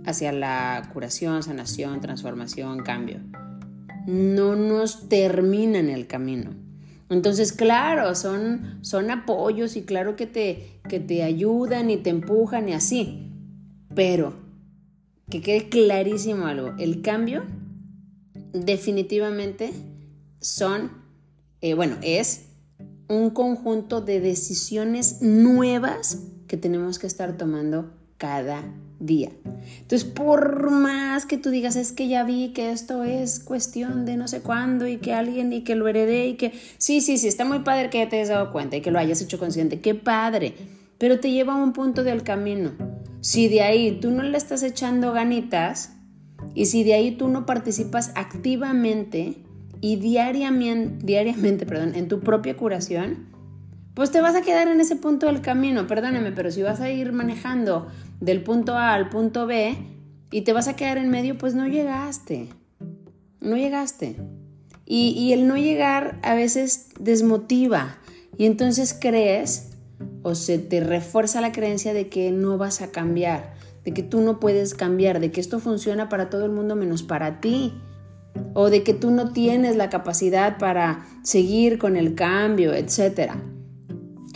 hacia 0.06 0.32
la 0.32 0.88
curación, 0.92 1.42
sanación, 1.42 2.00
transformación, 2.00 2.82
cambio. 2.82 3.20
No 4.06 4.56
nos 4.56 5.08
terminan 5.08 5.88
el 5.88 6.06
camino. 6.06 6.50
Entonces, 7.08 7.52
claro, 7.52 8.14
son, 8.14 8.78
son 8.80 9.10
apoyos 9.10 9.76
y 9.76 9.82
claro 9.82 10.16
que 10.16 10.26
te, 10.26 10.80
que 10.88 10.98
te 10.98 11.22
ayudan 11.22 11.90
y 11.90 11.98
te 11.98 12.10
empujan 12.10 12.68
y 12.68 12.72
así. 12.72 13.30
Pero, 13.94 14.34
que 15.28 15.40
quede 15.40 15.68
clarísimo 15.68 16.46
algo, 16.46 16.74
el 16.78 17.02
cambio 17.02 17.44
definitivamente 18.52 19.72
son, 20.40 20.90
eh, 21.60 21.74
bueno, 21.74 21.96
es 22.02 22.46
un 23.08 23.30
conjunto 23.30 24.00
de 24.00 24.20
decisiones 24.20 25.20
nuevas 25.20 26.18
que 26.48 26.56
tenemos 26.56 26.98
que 26.98 27.06
estar 27.06 27.36
tomando 27.36 27.92
cada 28.22 28.62
día. 29.00 29.30
Entonces, 29.80 30.08
por 30.08 30.70
más 30.70 31.26
que 31.26 31.38
tú 31.38 31.50
digas, 31.50 31.74
es 31.74 31.90
que 31.90 32.06
ya 32.06 32.22
vi 32.22 32.52
que 32.52 32.70
esto 32.70 33.02
es 33.02 33.40
cuestión 33.40 34.06
de 34.06 34.16
no 34.16 34.28
sé 34.28 34.42
cuándo 34.42 34.86
y 34.86 34.98
que 34.98 35.12
alguien 35.12 35.52
y 35.52 35.64
que 35.64 35.74
lo 35.74 35.88
heredé 35.88 36.28
y 36.28 36.34
que 36.34 36.52
sí, 36.78 37.00
sí, 37.00 37.18
sí, 37.18 37.26
está 37.26 37.44
muy 37.44 37.58
padre 37.64 37.90
que 37.90 38.06
te 38.06 38.14
hayas 38.14 38.28
dado 38.28 38.52
cuenta 38.52 38.76
y 38.76 38.80
que 38.80 38.92
lo 38.92 39.00
hayas 39.00 39.20
hecho 39.20 39.40
consciente, 39.40 39.80
qué 39.80 39.96
padre, 39.96 40.54
pero 40.98 41.18
te 41.18 41.32
lleva 41.32 41.54
a 41.54 41.56
un 41.56 41.72
punto 41.72 42.04
del 42.04 42.22
camino. 42.22 42.70
Si 43.22 43.48
de 43.48 43.62
ahí 43.62 43.98
tú 44.00 44.12
no 44.12 44.22
le 44.22 44.38
estás 44.38 44.62
echando 44.62 45.12
ganitas 45.12 45.94
y 46.54 46.66
si 46.66 46.84
de 46.84 46.94
ahí 46.94 47.10
tú 47.10 47.26
no 47.26 47.44
participas 47.44 48.12
activamente 48.14 49.38
y 49.80 49.96
diariamente, 49.96 51.04
diariamente 51.04 51.66
perdón, 51.66 51.96
en 51.96 52.06
tu 52.06 52.20
propia 52.20 52.56
curación, 52.56 53.32
pues 53.94 54.10
te 54.10 54.20
vas 54.20 54.34
a 54.34 54.42
quedar 54.42 54.68
en 54.68 54.80
ese 54.80 54.96
punto 54.96 55.26
del 55.26 55.42
camino, 55.42 55.86
perdóname, 55.86 56.32
pero 56.32 56.50
si 56.50 56.62
vas 56.62 56.80
a 56.80 56.90
ir 56.90 57.12
manejando 57.12 57.88
del 58.22 58.44
punto 58.44 58.74
A 58.74 58.94
al 58.94 59.08
punto 59.08 59.46
B 59.46 59.76
y 60.30 60.42
te 60.42 60.52
vas 60.52 60.68
a 60.68 60.76
quedar 60.76 60.96
en 60.96 61.10
medio, 61.10 61.36
pues 61.36 61.54
no 61.54 61.66
llegaste, 61.66 62.48
no 63.40 63.56
llegaste. 63.56 64.16
Y, 64.86 65.10
y 65.10 65.32
el 65.32 65.48
no 65.48 65.56
llegar 65.56 66.20
a 66.22 66.34
veces 66.34 66.90
desmotiva 67.00 67.98
y 68.38 68.46
entonces 68.46 68.96
crees 68.98 69.70
o 70.22 70.36
se 70.36 70.58
te 70.58 70.80
refuerza 70.80 71.40
la 71.40 71.50
creencia 71.50 71.92
de 71.94 72.08
que 72.08 72.30
no 72.30 72.58
vas 72.58 72.80
a 72.80 72.92
cambiar, 72.92 73.54
de 73.84 73.92
que 73.92 74.04
tú 74.04 74.20
no 74.20 74.38
puedes 74.38 74.74
cambiar, 74.74 75.18
de 75.18 75.32
que 75.32 75.40
esto 75.40 75.58
funciona 75.58 76.08
para 76.08 76.30
todo 76.30 76.44
el 76.44 76.52
mundo 76.52 76.76
menos 76.76 77.02
para 77.02 77.40
ti 77.40 77.74
o 78.54 78.70
de 78.70 78.84
que 78.84 78.94
tú 78.94 79.10
no 79.10 79.32
tienes 79.32 79.74
la 79.74 79.90
capacidad 79.90 80.58
para 80.58 81.06
seguir 81.24 81.78
con 81.78 81.96
el 81.96 82.14
cambio, 82.14 82.72
etcétera. 82.72 83.42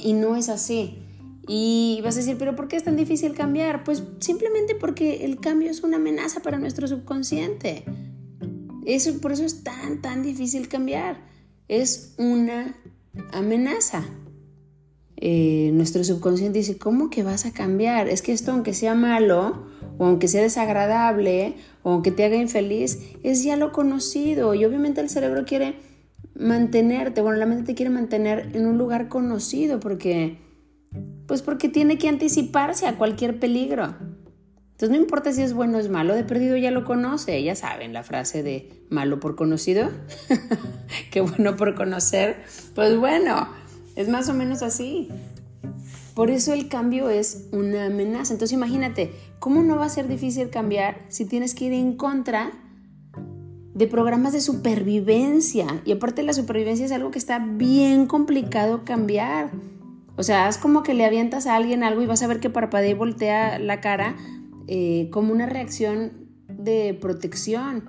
Y 0.03 0.13
no 0.15 0.35
es 0.35 0.49
así. 0.49 1.06
Y 1.49 2.01
vas 2.03 2.17
a 2.17 2.21
decir, 2.21 2.37
pero 2.39 2.57
¿por 2.57 2.69
qué 2.69 2.77
es 2.77 2.85
tan 2.85 2.97
difícil 2.97 3.35
cambiar? 3.35 3.85
Pues 3.85 4.03
simplemente 4.19 4.75
porque 4.75 5.25
el 5.25 5.39
cambio 5.39 5.71
es 5.71 5.83
una 5.83 5.97
amenaza 5.97 6.41
para 6.41 6.59
nuestro 6.59 6.89
subconsciente. 6.89 7.85
Eso, 8.85 9.21
por 9.21 9.33
eso 9.33 9.45
es 9.45 9.63
tan, 9.63 10.01
tan 10.01 10.23
difícil 10.23 10.69
cambiar. 10.69 11.21
Es 11.69 12.15
una 12.19 12.77
amenaza. 13.33 14.05
Eh, 15.19 15.71
nuestro 15.73 16.05
subconsciente 16.05 16.59
dice, 16.59 16.79
¿cómo 16.79 17.11
que 17.11 17.23
vas 17.23 17.47
a 17.47 17.53
cambiar? 17.53 18.09
Es 18.09 18.23
que 18.23 18.33
esto, 18.33 18.53
aunque 18.53 18.75
sea 18.75 18.95
malo, 18.95 19.67
o 19.99 20.07
aunque 20.07 20.29
sea 20.29 20.43
desagradable, 20.43 21.55
o 21.83 21.93
aunque 21.93 22.11
te 22.11 22.25
haga 22.25 22.37
infeliz, 22.37 22.99
es 23.23 23.43
ya 23.43 23.57
lo 23.57 23.73
conocido. 23.73 24.55
Y 24.55 24.65
obviamente 24.65 25.01
el 25.01 25.09
cerebro 25.09 25.45
quiere 25.45 25.77
mantenerte, 26.39 27.23
bueno, 27.23 27.39
la 27.39 27.47
mente 27.47 27.65
te 27.65 27.75
quiere 27.75 27.91
mantener 27.91 28.51
en 28.55 28.67
un 28.67 28.79
lugar 28.79 29.09
conocido 29.09 29.81
porque, 29.81 30.39
pues 31.27 31.43
porque 31.43 31.69
tiene 31.69 31.99
que 31.99 32.09
anticiparse 32.09 32.87
a 32.87 32.97
cualquier 32.97 33.39
peligro. 33.39 33.95
Entonces 34.73 34.91
no 34.91 34.97
importa 34.97 35.33
si 35.33 35.43
es 35.43 35.55
bueno 35.55 35.79
o 35.79 35.81
es 35.81 35.89
malo, 35.89 36.15
de 36.15 36.25
perdido 36.25 36.57
ya 36.57 36.71
lo 36.71 36.85
conoce, 36.85 37.43
ya 37.43 37.55
saben 37.55 37.93
la 37.93 38.03
frase 38.03 38.43
de 38.43 38.85
malo 38.91 39.21
por 39.21 39.35
conocido, 39.35 39.89
que 41.11 41.23
bueno 41.23 41.57
por 41.57 41.75
conocer, 41.75 42.37
pues 42.75 42.99
bueno, 42.99 43.49
es 43.95 44.09
más 44.09 44.29
o 44.29 44.35
menos 44.35 44.63
así. 44.63 45.09
Por 46.15 46.31
eso 46.31 46.53
el 46.53 46.69
cambio 46.69 47.11
es 47.11 47.49
una 47.53 47.87
amenaza. 47.87 48.33
Entonces 48.33 48.55
imagínate, 48.55 49.13
¿cómo 49.39 49.63
no 49.63 49.77
va 49.77 49.87
a 49.87 49.91
ser 49.91 50.09
difícil 50.09 50.51
cambiar 50.51 50.99
si 51.09 51.27
tienes 51.27 51.55
que 51.55 51.67
ir 51.67 51.73
en 51.73 51.97
contra 51.97 52.53
de 53.77 53.87
programas 53.87 54.33
de 54.33 54.41
supervivencia. 54.41 55.83
Y 55.85 55.93
aparte 55.93 56.23
la 56.23 56.33
supervivencia 56.33 56.87
es 56.87 56.93
algo 56.93 57.11
que 57.11 57.19
está 57.19 57.39
bien 57.39 58.07
complicado 58.07 58.87
cambiar. 58.87 59.51
O 60.17 60.23
sea, 60.23 60.49
es 60.49 60.59
como 60.59 60.83
que 60.83 60.95
le 60.95 61.05
avientas 61.05 61.47
a 61.47 61.57
alguien 61.57 61.85
algo 61.85 62.03
y 62.03 62.07
vas 62.07 62.23
a 62.23 62.27
ver 62.27 62.41
que 62.41 62.51
parpadea 62.51 62.91
y 62.91 62.95
voltea 62.95 63.59
la 63.59 63.81
cara 63.81 64.17
eh, 64.67 65.09
como 65.13 65.33
una 65.33 65.47
reacción 65.47 66.29
de 66.49 66.97
protección. 67.01 67.85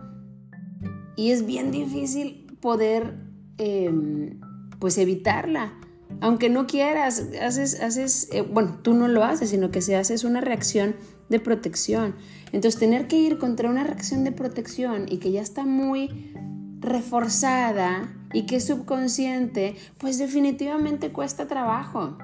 Y 1.16 1.32
es 1.32 1.46
bien 1.46 1.72
difícil 1.72 2.48
poder 2.60 3.16
em, 3.58 4.40
pues 4.80 4.98
evitarla. 4.98 5.74
Aunque 6.22 6.50
no 6.50 6.68
quieras, 6.68 7.28
haces, 7.42 7.82
haces 7.82 8.30
eh, 8.32 8.42
bueno, 8.42 8.80
tú 8.82 8.94
no 8.94 9.08
lo 9.08 9.24
haces, 9.24 9.50
sino 9.50 9.72
que 9.72 9.82
se 9.82 9.96
hace 9.96 10.26
una 10.26 10.42
reacción 10.42 10.96
de 11.30 11.40
protección. 11.40 12.16
Entonces, 12.52 12.80
tener 12.80 13.08
que 13.08 13.18
ir 13.18 13.38
contra 13.38 13.70
una 13.70 13.84
reacción 13.84 14.24
de 14.24 14.32
protección 14.32 15.06
y 15.10 15.18
que 15.18 15.32
ya 15.32 15.42
está 15.42 15.66
muy 15.66 16.34
reforzada 16.80 18.17
y 18.34 18.46
que 18.46 18.58
es 18.58 18.66
subconsciente, 18.66 19.76
pues 19.98 20.18
definitivamente 20.18 21.12
cuesta 21.12 21.48
trabajo. 21.48 22.18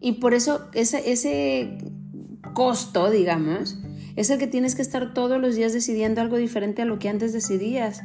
Y 0.00 0.12
por 0.12 0.34
eso 0.34 0.68
ese, 0.72 1.12
ese 1.12 1.78
costo, 2.54 3.10
digamos, 3.10 3.78
es 4.16 4.30
el 4.30 4.38
que 4.38 4.46
tienes 4.46 4.74
que 4.74 4.82
estar 4.82 5.14
todos 5.14 5.40
los 5.40 5.54
días 5.54 5.72
decidiendo 5.72 6.20
algo 6.20 6.36
diferente 6.36 6.82
a 6.82 6.84
lo 6.84 6.98
que 6.98 7.08
antes 7.08 7.32
decidías. 7.32 8.02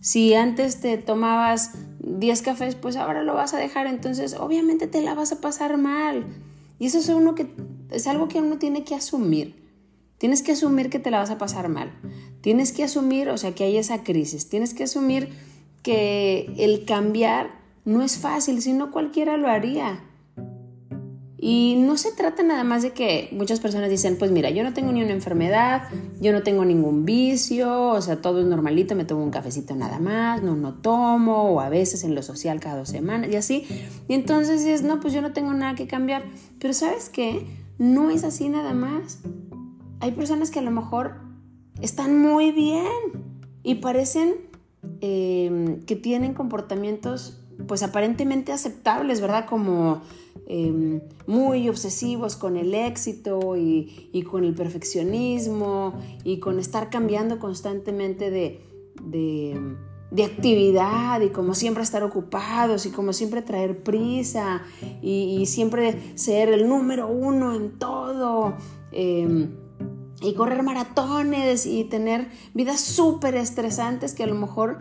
Si 0.00 0.34
antes 0.34 0.80
te 0.80 0.96
tomabas 0.98 1.72
10 2.00 2.42
cafés, 2.42 2.74
pues 2.74 2.96
ahora 2.96 3.22
lo 3.22 3.34
vas 3.34 3.54
a 3.54 3.58
dejar, 3.58 3.86
entonces 3.86 4.34
obviamente 4.34 4.86
te 4.86 5.02
la 5.02 5.14
vas 5.14 5.32
a 5.32 5.40
pasar 5.40 5.76
mal. 5.76 6.26
Y 6.78 6.86
eso 6.86 6.98
es, 6.98 7.08
uno 7.08 7.34
que, 7.34 7.52
es 7.90 8.06
algo 8.06 8.28
que 8.28 8.40
uno 8.40 8.58
tiene 8.58 8.84
que 8.84 8.94
asumir. 8.94 9.68
Tienes 10.18 10.42
que 10.42 10.52
asumir 10.52 10.90
que 10.90 10.98
te 10.98 11.10
la 11.10 11.18
vas 11.18 11.30
a 11.30 11.38
pasar 11.38 11.68
mal. 11.68 11.92
Tienes 12.40 12.72
que 12.72 12.84
asumir, 12.84 13.28
o 13.28 13.38
sea, 13.38 13.54
que 13.54 13.64
hay 13.64 13.76
esa 13.76 14.02
crisis. 14.02 14.48
Tienes 14.48 14.74
que 14.74 14.84
asumir 14.84 15.28
que 15.82 16.52
el 16.58 16.84
cambiar 16.84 17.50
no 17.84 18.02
es 18.02 18.18
fácil, 18.18 18.60
sino 18.60 18.90
cualquiera 18.90 19.36
lo 19.36 19.48
haría. 19.48 20.04
Y 21.40 21.76
no 21.78 21.96
se 21.96 22.10
trata 22.10 22.42
nada 22.42 22.64
más 22.64 22.82
de 22.82 22.90
que 22.90 23.28
muchas 23.30 23.60
personas 23.60 23.88
dicen, 23.88 24.18
pues 24.18 24.32
mira, 24.32 24.50
yo 24.50 24.64
no 24.64 24.74
tengo 24.74 24.90
ni 24.90 25.02
una 25.02 25.12
enfermedad, 25.12 25.84
yo 26.20 26.32
no 26.32 26.42
tengo 26.42 26.64
ningún 26.64 27.04
vicio, 27.04 27.90
o 27.90 28.02
sea, 28.02 28.20
todo 28.20 28.40
es 28.40 28.46
normalito, 28.46 28.96
me 28.96 29.04
tomo 29.04 29.22
un 29.22 29.30
cafecito 29.30 29.76
nada 29.76 30.00
más, 30.00 30.42
no, 30.42 30.56
no 30.56 30.74
tomo, 30.74 31.52
o 31.52 31.60
a 31.60 31.68
veces 31.68 32.02
en 32.02 32.16
lo 32.16 32.24
social 32.24 32.58
cada 32.58 32.78
dos 32.78 32.88
semanas 32.88 33.30
y 33.30 33.36
así. 33.36 33.66
Y 34.08 34.14
entonces 34.14 34.64
dices, 34.64 34.82
no, 34.82 34.98
pues 34.98 35.14
yo 35.14 35.22
no 35.22 35.32
tengo 35.32 35.54
nada 35.54 35.76
que 35.76 35.86
cambiar. 35.86 36.24
Pero 36.58 36.74
sabes 36.74 37.08
qué, 37.08 37.46
no 37.78 38.10
es 38.10 38.24
así 38.24 38.48
nada 38.48 38.74
más. 38.74 39.20
Hay 40.00 40.10
personas 40.10 40.50
que 40.50 40.58
a 40.58 40.62
lo 40.62 40.72
mejor 40.72 41.20
están 41.80 42.18
muy 42.18 42.50
bien 42.50 42.88
y 43.62 43.76
parecen 43.76 44.47
eh, 45.00 45.80
que 45.86 45.96
tienen 45.96 46.34
comportamientos 46.34 47.40
pues 47.66 47.82
aparentemente 47.82 48.52
aceptables, 48.52 49.20
¿verdad? 49.20 49.46
Como 49.46 50.02
Em, 50.50 51.02
muy 51.26 51.68
obsesivos 51.68 52.34
con 52.34 52.56
el 52.56 52.74
éxito 52.74 53.54
y, 53.54 54.24
con 54.30 54.44
el 54.44 54.54
perfeccionismo 54.54 55.92
y 56.24 56.38
con 56.38 56.58
estar 56.58 56.88
cambiando 56.88 57.38
constantemente 57.38 58.30
de, 58.30 58.58
de 60.10 60.24
actividad 60.24 61.20
y 61.20 61.28
como 61.28 61.54
siempre 61.54 61.82
estar 61.82 62.02
ocupados 62.02 62.86
y 62.86 62.90
como 62.90 63.12
siempre 63.12 63.42
traer 63.42 63.82
prisa 63.82 64.62
y, 65.02 65.44
siempre 65.44 66.16
ser 66.16 66.48
el 66.48 66.66
número 66.66 67.08
uno 67.08 67.54
en 67.54 67.78
todo 67.78 68.54
em, 68.90 69.50
y 70.20 70.34
correr 70.34 70.62
maratones 70.62 71.66
y 71.66 71.84
tener 71.84 72.28
vidas 72.54 72.80
súper 72.80 73.36
estresantes 73.36 74.14
que 74.14 74.24
a 74.24 74.26
lo 74.26 74.34
mejor 74.34 74.78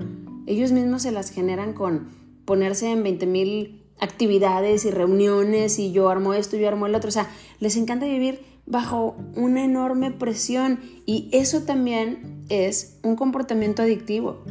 ellos 0.48 0.72
mismos 0.72 1.04
se 1.04 1.12
las 1.12 1.30
generan 1.30 1.74
con 1.74 2.10
ponerse 2.46 2.92
en 2.92 3.04
20 3.04 3.26
mil 3.28 3.84
actividades 4.00 4.86
y 4.86 4.92
reuniones 4.92 5.80
y 5.80 5.92
yo 5.92 6.10
armo 6.10 6.34
esto, 6.34 6.58
yo 6.58 6.68
armo 6.68 6.86
el 6.88 6.96
otro. 6.96 7.10
O 7.10 7.12
sea, 7.12 7.30
les 7.60 7.76
encanta 7.76 8.06
vivir 8.06 8.42
bajo 8.66 9.16
una 9.36 9.64
enorme 9.64 10.12
presión 10.12 10.80
y 11.06 11.30
eso 11.32 11.64
también 11.64 12.46
es 12.50 13.00
un 13.04 13.16
comportamiento 13.16 13.82
adictivo. 13.82 14.44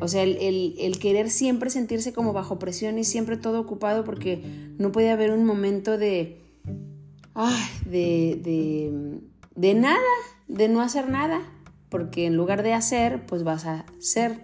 O 0.00 0.08
sea, 0.08 0.24
el, 0.24 0.98
querer 1.00 1.30
siempre 1.30 1.70
sentirse 1.70 2.12
como 2.12 2.32
bajo 2.32 2.58
presión 2.58 2.98
y 2.98 3.04
siempre 3.04 3.36
todo 3.36 3.60
ocupado 3.60 4.04
porque 4.04 4.42
no 4.76 4.90
puede 4.90 5.10
haber 5.10 5.30
un 5.30 5.44
momento 5.44 5.96
de, 5.96 6.40
de, 7.86 8.40
de, 8.42 9.20
de 9.54 9.74
nada, 9.74 9.98
de 10.48 10.68
no 10.68 10.80
hacer 10.80 11.08
nada, 11.08 11.40
porque 11.88 12.26
en 12.26 12.36
lugar 12.36 12.62
de 12.62 12.72
hacer, 12.72 13.26
pues 13.26 13.44
vas 13.44 13.66
a 13.66 13.84
ser. 13.98 14.40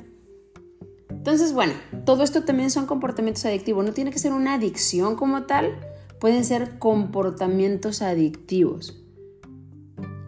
Entonces, 1.10 1.52
bueno, 1.52 1.72
todo 2.04 2.22
esto 2.22 2.44
también 2.44 2.70
son 2.70 2.86
comportamientos 2.86 3.44
adictivos. 3.44 3.84
No 3.84 3.92
tiene 3.92 4.10
que 4.10 4.18
ser 4.18 4.32
una 4.32 4.54
adicción 4.54 5.16
como 5.16 5.44
tal, 5.44 5.78
pueden 6.20 6.44
ser 6.44 6.78
comportamientos 6.78 8.02
adictivos. 8.02 9.02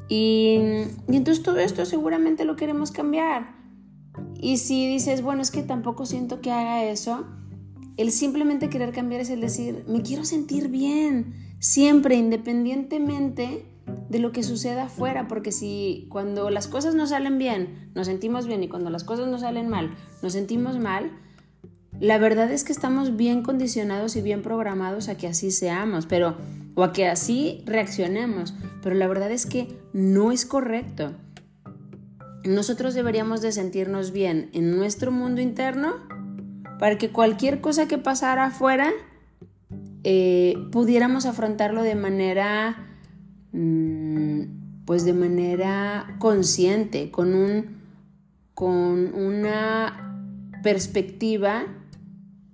Y, 0.09 0.57
entonces 1.09 1.43
todo 1.43 1.59
esto 1.61 1.87
seguramente 1.87 2.45
lo 2.45 2.57
queremos 2.57 2.91
cambiar. 2.91 3.55
Y 4.35 4.57
si 4.59 4.89
dices, 4.89 5.23
bueno, 5.23 5.41
es 5.41 5.51
que 5.51 5.63
tampoco 5.63 6.05
siento 6.05 6.41
que 6.41 6.51
haga 6.51 6.85
eso, 6.85 7.27
el 7.97 8.11
simplemente 8.11 8.69
querer 8.69 8.93
cambiar 8.93 9.21
es 9.21 9.31
el 9.31 9.41
decir, 9.41 9.85
me 9.87 10.03
quiero 10.03 10.25
sentir 10.25 10.69
bien, 10.69 11.55
siempre, 11.61 12.17
independientemente 12.17 13.67
de 14.09 14.19
lo 14.19 14.33
que 14.33 14.43
suceda 14.43 14.85
afuera, 14.85 15.29
porque 15.29 15.53
si 15.53 16.07
cuando 16.11 16.51
las 16.51 16.69
cosas 16.69 16.95
no 16.95 17.07
salen 17.07 17.39
bien, 17.39 17.91
nos 17.95 18.07
sentimos 18.07 18.47
bien 18.47 18.63
y 18.63 18.69
cuando 18.69 18.91
las 18.91 19.05
cosas 19.05 19.29
no 19.29 19.39
salen 19.39 19.69
mal, 19.69 19.95
nos 20.23 20.33
sentimos 20.33 20.79
mal, 20.79 21.13
la 22.01 22.19
verdad 22.19 22.51
es 22.51 22.65
que 22.65 22.73
estamos 22.73 23.17
bien 23.17 23.43
condicionados 23.43 24.17
y 24.17 24.23
bien 24.23 24.43
programados 24.43 25.09
a 25.09 25.17
que 25.17 25.27
así 25.27 25.51
seamos, 25.51 26.07
pero 26.07 26.37
o 26.75 26.83
a 26.83 26.93
que 26.93 27.07
así 27.07 27.63
reaccionemos, 27.67 28.55
pero 28.83 28.95
la 28.95 29.07
verdad 29.07 29.31
es 29.31 29.45
que 29.45 29.69
no 29.93 30.33
es 30.33 30.47
correcto. 30.47 31.13
Nosotros 32.45 32.95
deberíamos 32.95 33.43
de 33.43 33.53
sentirnos 33.53 34.13
bien 34.13 34.49
en 34.55 34.75
nuestro 34.75 35.13
mundo 35.13 35.43
interno 35.43 35.97
para 36.79 36.97
que 36.97 37.11
cualquier 37.11 37.61
cosa 37.61 37.87
que 37.87 37.99
pasara 37.99 38.47
afuera 38.47 38.91
eh, 40.03 40.55
pudiéramos 40.73 41.27
afrontarlo 41.27 41.83
de 41.83 41.95
manera 41.95 42.90
pues 43.53 45.05
de 45.05 45.13
manera 45.13 46.17
consciente 46.19 47.11
con 47.11 47.35
un 47.35 47.81
con 48.55 49.15
una 49.15 50.17
perspectiva 50.63 51.67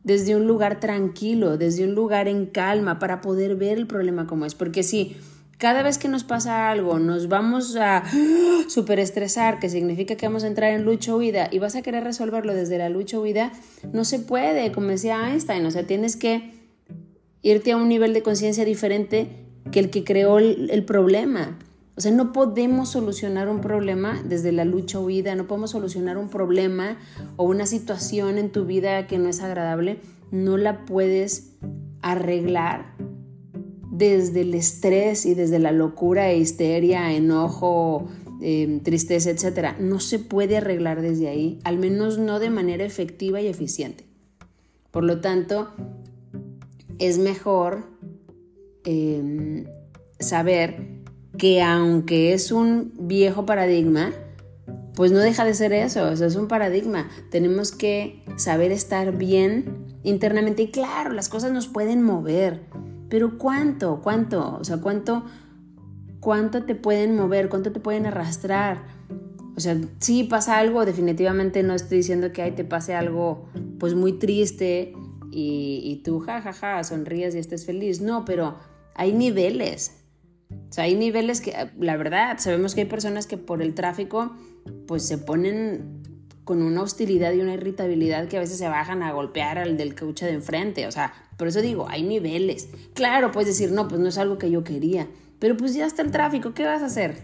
desde 0.05 0.37
un 0.37 0.47
lugar 0.47 0.79
tranquilo 0.79 1.59
desde 1.59 1.85
un 1.85 1.95
lugar 1.95 2.29
en 2.29 2.47
calma 2.47 2.99
para 2.99 3.21
poder 3.21 3.57
ver 3.57 3.79
el 3.79 3.87
problema 3.87 4.27
como 4.27 4.47
es. 4.47 4.55
Porque 4.55 4.83
si 4.83 5.17
cada 5.59 5.83
vez 5.83 5.99
que 5.99 6.09
nos 6.09 6.25
pasa 6.25 6.71
algo, 6.71 6.99
nos 6.99 7.29
vamos 7.29 7.77
a 7.77 8.03
superestresar, 8.69 9.59
que 9.59 9.69
significa 9.69 10.17
que 10.17 10.27
vamos 10.27 10.45
a 10.45 10.49
entrar 10.49 10.73
en 10.73 10.85
lucha 10.85 11.15
huida 11.15 11.49
y 11.51 11.59
vas 11.59 11.77
a 11.77 11.83
querer 11.83 12.05
resolverlo 12.05 12.55
desde 12.55 12.79
la 12.79 12.89
lucha 12.89 13.19
huida, 13.19 13.53
no 13.93 14.05
se 14.05 14.19
puede, 14.19 14.71
como 14.73 14.89
decía 14.89 15.31
Einstein, 15.31 15.65
o 15.65 15.71
sea, 15.71 15.87
tienes 15.87 16.17
que 16.17 16.53
irte 17.43 17.73
a 17.73 17.77
un 17.77 17.89
nivel 17.89 18.13
de 18.13 18.23
conciencia 18.23 18.65
diferente 18.65 19.46
que 19.71 19.81
el 19.81 19.91
que 19.91 20.05
creó 20.05 20.39
el, 20.39 20.85
problema. 20.85 21.59
O 21.97 22.01
sea, 22.01 22.13
no 22.13 22.33
podemos 22.33 22.91
solucionar 22.91 23.49
un 23.49 23.61
problema 23.61 24.23
desde 24.23 24.53
la 24.53 24.65
lucha 24.65 24.99
huida, 24.99 25.35
no 25.35 25.47
podemos 25.47 25.71
solucionar 25.71 26.19
un 26.19 26.29
problema 26.29 26.99
o 27.37 27.45
una 27.45 27.67
situación 27.67 28.39
en 28.39 28.51
tu 28.51 28.67
vida 28.67 29.07
que 29.07 29.19
no 29.19 29.29
es 29.29 29.41
agradable, 29.41 29.99
no 30.31 30.57
la 30.57 30.85
puedes 30.85 31.53
arreglar 32.03 32.95
desde 33.91 34.43
el 34.43 34.55
estrés 34.55 35.25
y 35.25 35.35
desde 35.35 35.59
la 35.59 35.73
locura, 35.73 36.33
histeria, 36.33 37.13
enojo, 37.15 38.09
em, 38.43 38.81
tristeza, 38.81 39.31
etc. 39.31 39.79
No 39.81 40.01
se 40.01 40.19
puede 40.19 40.59
arreglar 40.59 41.01
desde 41.01 41.29
ahí, 41.29 41.59
al 41.65 41.79
menos 41.79 42.19
no 42.19 42.39
de 42.39 42.51
manera 42.51 42.85
efectiva 42.85 43.41
y 43.41 43.47
eficiente. 43.47 44.05
Por 44.91 45.05
lo 45.05 45.21
tanto, 45.21 45.71
es 46.99 47.19
mejor 47.19 47.96
em, 48.87 49.67
saber 50.19 51.03
que 51.37 51.63
aunque 51.63 52.33
es 52.33 52.51
un 52.51 52.95
viejo 52.99 53.45
paradigma, 53.45 54.13
pues 54.95 55.13
no 55.13 55.19
deja 55.19 55.45
de 55.45 55.53
ser 55.53 55.75
eso, 55.75 56.09
eso 56.09 56.25
es 56.25 56.37
un 56.37 56.49
paradigma. 56.49 57.11
Tenemos 57.31 57.71
que 57.71 58.25
saber 58.37 58.73
estar 58.73 59.13
bien 59.13 59.99
internamente 60.03 60.63
y 60.63 60.71
claro, 60.71 61.13
las 61.13 61.29
cosas 61.29 61.53
nos 61.53 61.69
pueden 61.69 62.03
mover, 62.03 62.63
pero 63.11 63.37
¿cuánto? 63.37 64.01
¿Cuánto? 64.03 64.57
O 64.59 64.65
sea, 64.65 64.79
¿cuánto, 64.79 65.25
cuánto 66.21 66.65
te 66.65 66.75
pueden 66.75 67.15
mover? 67.15 67.51
¿Cuánto 67.51 67.73
te 67.73 67.81
pueden 67.81 68.07
arrastrar? 68.07 68.85
O 69.57 69.61
sea, 69.61 69.77
si 70.01 70.25
pasa 70.25 70.59
algo, 70.59 70.85
definitivamente 70.85 71.63
no 71.63 71.75
estoy 71.75 71.99
diciendo 71.99 72.33
que 72.33 72.43
ahí 72.43 72.53
te 72.53 72.65
pase 72.65 72.95
algo 72.95 73.49
pues 73.79 73.95
muy 73.95 74.15
triste 74.15 74.95
y, 75.31 76.01
tú 76.05 76.21
jajaja 76.21 76.83
sonríes 76.85 77.35
y 77.35 77.39
estés 77.39 77.67
feliz. 77.67 78.01
No, 78.01 78.25
pero 78.25 78.57
hay 78.97 79.13
niveles. 79.13 79.93
O 80.51 80.73
sea, 80.73 80.85
hay 80.85 80.95
niveles 80.95 81.41
que, 81.41 81.55
la 81.79 81.97
verdad, 81.97 82.39
sabemos 82.39 82.75
que 82.75 82.83
hay 82.83 82.87
personas 82.87 83.27
que 83.27 83.37
por 83.37 83.63
el 83.63 83.75
tráfico 83.75 84.37
pues 84.87 85.07
se 85.07 85.19
ponen 85.19 86.03
con 86.45 86.63
una 86.63 86.83
hostilidad 86.83 87.33
y 87.33 87.41
una 87.41 87.55
irritabilidad 87.55 88.29
que 88.29 88.37
a 88.37 88.41
veces 88.41 88.59
se 88.59 88.69
bajan 88.69 89.03
a 89.03 89.13
golpear 89.13 89.59
al 89.59 89.77
del 89.77 89.95
caucho 89.95 90.27
de 90.27 90.33
enfrente. 90.33 90.87
O 90.87 90.93
sea, 90.93 91.13
por 91.37 91.49
eso 91.49 91.61
digo, 91.61 91.87
hay 91.89 92.03
niveles. 92.03 92.69
Claro, 92.95 93.33
puedes 93.33 93.49
decir, 93.49 93.73
no, 93.73 93.89
pues 93.89 94.01
no 94.01 94.09
es 94.09 94.19
algo 94.19 94.39
que 94.39 94.51
yo 94.51 94.65
quería. 94.65 95.09
Pero 95.39 95.57
pues 95.57 95.75
ya 95.75 95.87
está 95.87 96.03
el 96.03 96.11
tráfico, 96.11 96.55
¿qué 96.55 96.65
vas 96.65 96.83
a 96.83 96.87
hacer? 96.87 97.17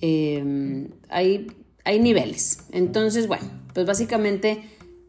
Em, 0.00 0.88
hay, 1.08 1.48
hay 1.84 1.98
niveles. 1.98 2.66
Entonces, 2.72 3.26
bueno, 3.26 3.44
pues 3.74 3.84
básicamente 3.84 4.62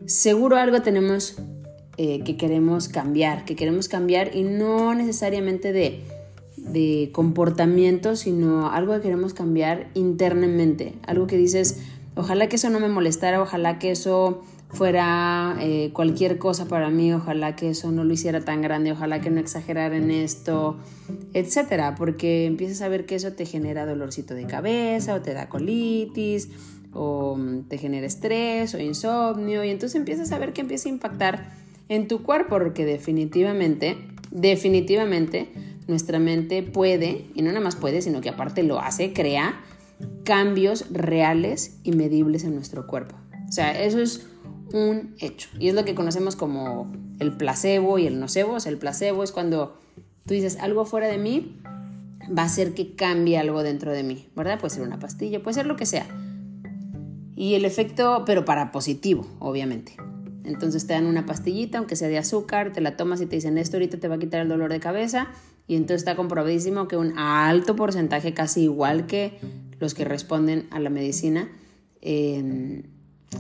seguro 0.06 0.58
algo 0.58 0.82
tenemos 0.82 1.38
eh, 2.02 2.22
que 2.24 2.38
queremos 2.38 2.88
cambiar, 2.88 3.44
que 3.44 3.58
queremos 3.58 3.90
cambiar 3.90 4.34
y 4.34 4.44
no 4.44 4.96
necesariamente 4.96 5.74
de, 5.74 6.00
de 6.56 7.10
comportamiento, 7.12 8.16
sino 8.16 8.72
algo 8.72 8.94
que 8.94 9.02
queremos 9.02 9.34
cambiar 9.34 9.90
internamente. 9.96 10.94
Algo 11.06 11.28
que 11.28 11.36
dices, 11.36 11.82
ojalá 12.16 12.48
que 12.48 12.56
eso 12.56 12.70
no 12.70 12.80
me 12.80 12.88
molestara, 12.88 13.42
ojalá 13.42 13.80
que 13.80 13.92
eso 13.92 14.42
fuera 14.70 15.58
eh, 15.60 15.90
cualquier 15.92 16.38
cosa 16.38 16.70
para 16.70 16.90
mí, 16.90 17.12
ojalá 17.12 17.58
que 17.58 17.72
eso 17.72 17.92
no 17.92 18.06
lo 18.06 18.14
hiciera 18.14 18.40
tan 18.40 18.62
grande, 18.62 18.94
ojalá 18.94 19.20
que 19.20 19.30
no 19.30 19.42
exagerara 19.42 19.98
en 19.98 20.10
esto, 20.10 20.78
etcétera, 21.34 21.96
porque 21.96 22.46
empiezas 22.46 22.82
a 22.82 22.88
ver 22.88 23.06
que 23.06 23.16
eso 23.16 23.34
te 23.34 23.46
genera 23.46 23.86
dolorcito 23.86 24.36
de 24.36 24.46
cabeza 24.46 25.16
o 25.16 25.22
te 25.22 25.34
da 25.34 25.50
colitis 25.50 26.48
o 26.94 27.36
mm, 27.36 27.64
te 27.64 27.78
genera 27.78 28.08
estrés 28.08 28.74
o 28.74 28.80
insomnio 28.80 29.66
y 29.66 29.70
entonces 29.70 29.98
empiezas 29.98 30.32
a 30.32 30.40
ver 30.40 30.54
que 30.54 30.62
empieza 30.62 30.88
a 30.88 30.94
impactar 30.94 31.60
en 31.90 32.08
tu 32.08 32.24
cuerpo 32.24 32.58
porque 32.60 32.86
definitivamente, 32.86 33.98
definitivamente 34.32 35.50
nuestra 35.88 36.20
mente 36.20 36.64
puede, 36.64 37.26
y 37.34 37.42
no 37.42 37.50
nada 37.50 37.62
más 37.62 37.76
puede, 37.76 38.02
sino 38.02 38.22
que 38.22 38.30
aparte 38.30 38.64
lo 38.64 38.80
hace, 38.80 39.12
crea 39.12 39.60
cambios 40.24 40.86
reales 40.92 41.80
y 41.84 41.92
medibles 41.92 42.44
en 42.44 42.56
nuestro 42.56 42.88
cuerpo. 42.88 43.16
O 43.48 43.52
sea, 43.52 43.84
eso 43.84 44.00
es 44.00 44.28
un 44.72 45.16
hecho. 45.20 45.50
Y 45.60 45.68
es 45.70 45.74
lo 45.74 45.84
que 45.84 45.96
conocemos 45.96 46.36
como 46.36 46.92
el 47.20 47.36
placebo 47.36 47.98
y 47.98 48.06
el 48.08 48.20
nocebo. 48.20 48.54
O 48.54 48.60
sea, 48.60 48.72
el 48.72 48.78
placebo 48.78 49.24
es 49.24 49.32
cuando 49.32 49.78
tú 50.26 50.36
dices 50.36 50.58
algo 50.60 50.86
fuera 50.86 51.08
de 51.08 51.18
mí 51.18 51.60
va 52.38 52.44
a 52.44 52.46
hacer 52.46 52.76
que 52.76 52.96
cambie 52.96 53.40
algo 53.40 53.64
dentro 53.64 53.92
de 53.92 54.04
mí, 54.04 54.28
¿verdad? 54.36 54.60
Puede 54.60 54.76
ser 54.76 54.84
una 54.84 55.00
pastilla, 55.00 55.42
puede 55.42 55.56
ser 55.56 55.66
lo 55.66 55.76
que 55.76 55.88
sea. 55.88 56.06
Y 57.36 57.56
el 57.56 57.66
efecto, 57.66 58.24
pero 58.26 58.46
para 58.46 58.72
positivo, 58.72 59.26
obviamente. 59.40 59.96
Entonces 60.44 60.88
te 60.88 60.94
dan 60.94 61.06
una 61.06 61.26
pastillita, 61.26 61.78
aunque 61.78 61.96
sea 61.96 62.08
de 62.08 62.18
azúcar, 62.18 62.72
te 62.74 62.82
la 62.82 62.98
tomas 62.98 63.22
y 63.22 63.26
te 63.26 63.36
dicen 63.36 63.58
esto 63.58 63.78
ahorita 63.78 63.98
te 63.98 64.08
va 64.08 64.16
a 64.16 64.20
quitar 64.20 64.42
el 64.42 64.50
dolor 64.50 64.72
de 64.72 64.80
cabeza. 64.80 65.28
Y 65.68 65.76
entonces 65.76 66.02
está 66.02 66.16
comprobadísimo 66.16 66.88
que 66.88 66.98
un 66.98 67.18
alto 67.18 67.76
porcentaje, 67.76 68.34
casi 68.34 68.64
igual 68.64 69.06
que 69.06 69.40
los 69.80 69.94
que 69.94 70.06
responden 70.06 70.68
a 70.72 70.80
la 70.80 70.90
medicina, 70.90 71.50
eh, 72.02 72.84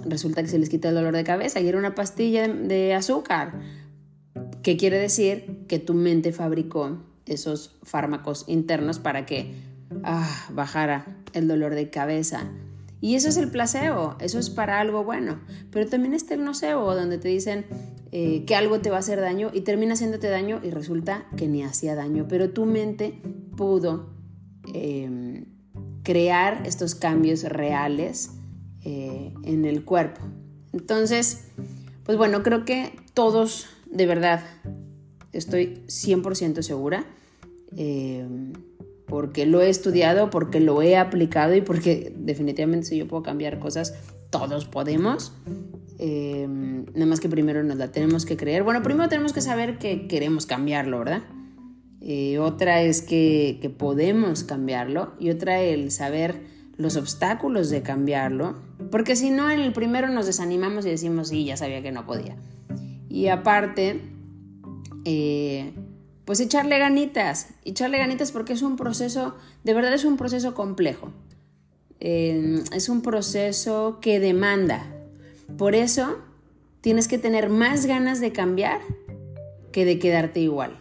resulta 0.05 0.41
que 0.41 0.49
se 0.49 0.59
les 0.59 0.69
quita 0.69 0.89
el 0.89 0.95
dolor 0.95 1.15
de 1.15 1.23
cabeza 1.23 1.59
y 1.59 1.67
era 1.67 1.77
una 1.77 1.95
pastilla 1.95 2.47
de 2.47 2.93
azúcar. 2.93 3.59
¿Qué 4.61 4.77
quiere 4.77 4.99
decir? 4.99 5.65
Que 5.67 5.79
tu 5.79 5.93
mente 5.93 6.31
fabricó 6.31 6.99
esos 7.25 7.77
fármacos 7.83 8.45
internos 8.47 8.99
para 8.99 9.25
que 9.25 9.53
ah, 10.03 10.47
bajara 10.53 11.17
el 11.33 11.47
dolor 11.47 11.75
de 11.75 11.89
cabeza. 11.89 12.51
Y 13.01 13.15
eso 13.15 13.29
es 13.29 13.37
el 13.37 13.49
placebo, 13.49 14.15
eso 14.19 14.39
es 14.39 14.49
para 14.49 14.79
algo 14.79 15.03
bueno. 15.03 15.39
Pero 15.71 15.87
también 15.87 16.13
está 16.13 16.33
el 16.33 16.43
nocebo, 16.43 16.93
donde 16.95 17.17
te 17.17 17.29
dicen 17.29 17.65
eh, 18.11 18.43
que 18.45 18.55
algo 18.55 18.79
te 18.79 18.89
va 18.89 18.97
a 18.97 18.99
hacer 18.99 19.21
daño 19.21 19.51
y 19.53 19.61
termina 19.61 19.93
haciéndote 19.93 20.27
daño 20.27 20.59
y 20.63 20.71
resulta 20.71 21.25
que 21.37 21.47
ni 21.47 21.63
hacía 21.63 21.95
daño. 21.95 22.25
Pero 22.27 22.49
tu 22.51 22.65
mente 22.65 23.21
pudo 23.55 24.09
em, 24.73 25.45
crear 26.03 26.63
estos 26.65 26.95
cambios 26.95 27.43
reales 27.43 28.31
eh, 28.83 29.33
en 29.43 29.65
el 29.65 29.85
cuerpo. 29.85 30.21
Entonces, 30.73 31.45
pues 32.03 32.17
bueno, 32.17 32.43
creo 32.43 32.65
que 32.65 32.91
todos, 33.13 33.67
de 33.89 34.05
verdad, 34.05 34.43
estoy 35.31 35.83
100% 35.87 36.61
segura. 36.63 37.05
Porque 39.09 39.45
lo 39.45 39.61
he 39.61 39.69
estudiado, 39.69 40.29
porque 40.29 40.59
lo 40.59 40.81
he 40.81 40.95
aplicado 40.95 41.55
y 41.55 41.61
porque 41.61 42.13
definitivamente 42.15 42.87
si 42.87 42.97
yo 42.97 43.07
puedo 43.07 43.23
cambiar 43.23 43.59
cosas, 43.59 43.95
todos 44.29 44.65
podemos. 44.65 45.33
Em, 45.97 46.85
nada 46.93 47.05
más 47.07 47.19
que 47.19 47.27
primero 47.27 47.63
nos 47.63 47.77
la 47.77 47.91
tenemos 47.91 48.25
que 48.25 48.37
creer. 48.37 48.63
Bueno, 48.63 48.81
primero 48.83 49.09
tenemos 49.09 49.33
que 49.33 49.41
saber 49.41 49.79
que 49.79 50.07
queremos 50.07 50.45
cambiarlo, 50.45 50.99
¿verdad? 50.99 51.23
Eh, 52.01 52.39
otra 52.39 52.81
es 52.81 53.01
que, 53.01 53.57
que, 53.61 53.69
podemos 53.69 54.45
cambiarlo 54.45 55.13
y 55.19 55.31
otra 55.31 55.59
el 55.59 55.91
saber 55.91 56.35
los 56.77 56.95
obstáculos 56.95 57.69
de 57.69 57.81
cambiarlo, 57.81 58.55
porque 58.89 59.17
si 59.17 59.31
no, 59.31 59.51
en 59.51 59.59
el 59.59 59.73
primero 59.73 60.07
nos 60.07 60.25
desanimamos 60.25 60.85
y 60.85 60.91
decimos, 60.91 61.27
sí, 61.27 61.43
ya 61.43 61.57
sabía 61.57 61.81
que 61.81 61.91
no 61.91 62.05
podía. 62.05 62.37
Y 63.09 63.27
aparte, 63.27 63.99
eh, 65.03 65.73
pues 66.29 66.39
echarle 66.41 66.77
ganitas, 66.77 67.47
echarle 67.65 67.97
ganitas 67.97 68.31
porque 68.31 68.53
es 68.53 68.61
un 68.61 68.75
proceso, 68.75 69.35
de 69.63 69.73
verdad 69.73 69.95
es 69.95 70.05
un 70.05 70.15
proceso 70.15 70.53
complejo. 70.53 71.09
Eh, 71.99 72.61
es 72.71 72.87
un 72.87 73.01
proceso 73.01 73.97
que 73.99 74.19
demanda. 74.19 74.85
Por 75.57 75.73
eso 75.73 76.19
tienes 76.81 77.07
que 77.07 77.17
tener 77.17 77.49
más 77.49 77.87
ganas 77.87 78.19
de 78.19 78.31
cambiar 78.31 78.79
que 79.71 79.85
de 79.85 79.97
quedarte 79.97 80.39
igual. 80.39 80.79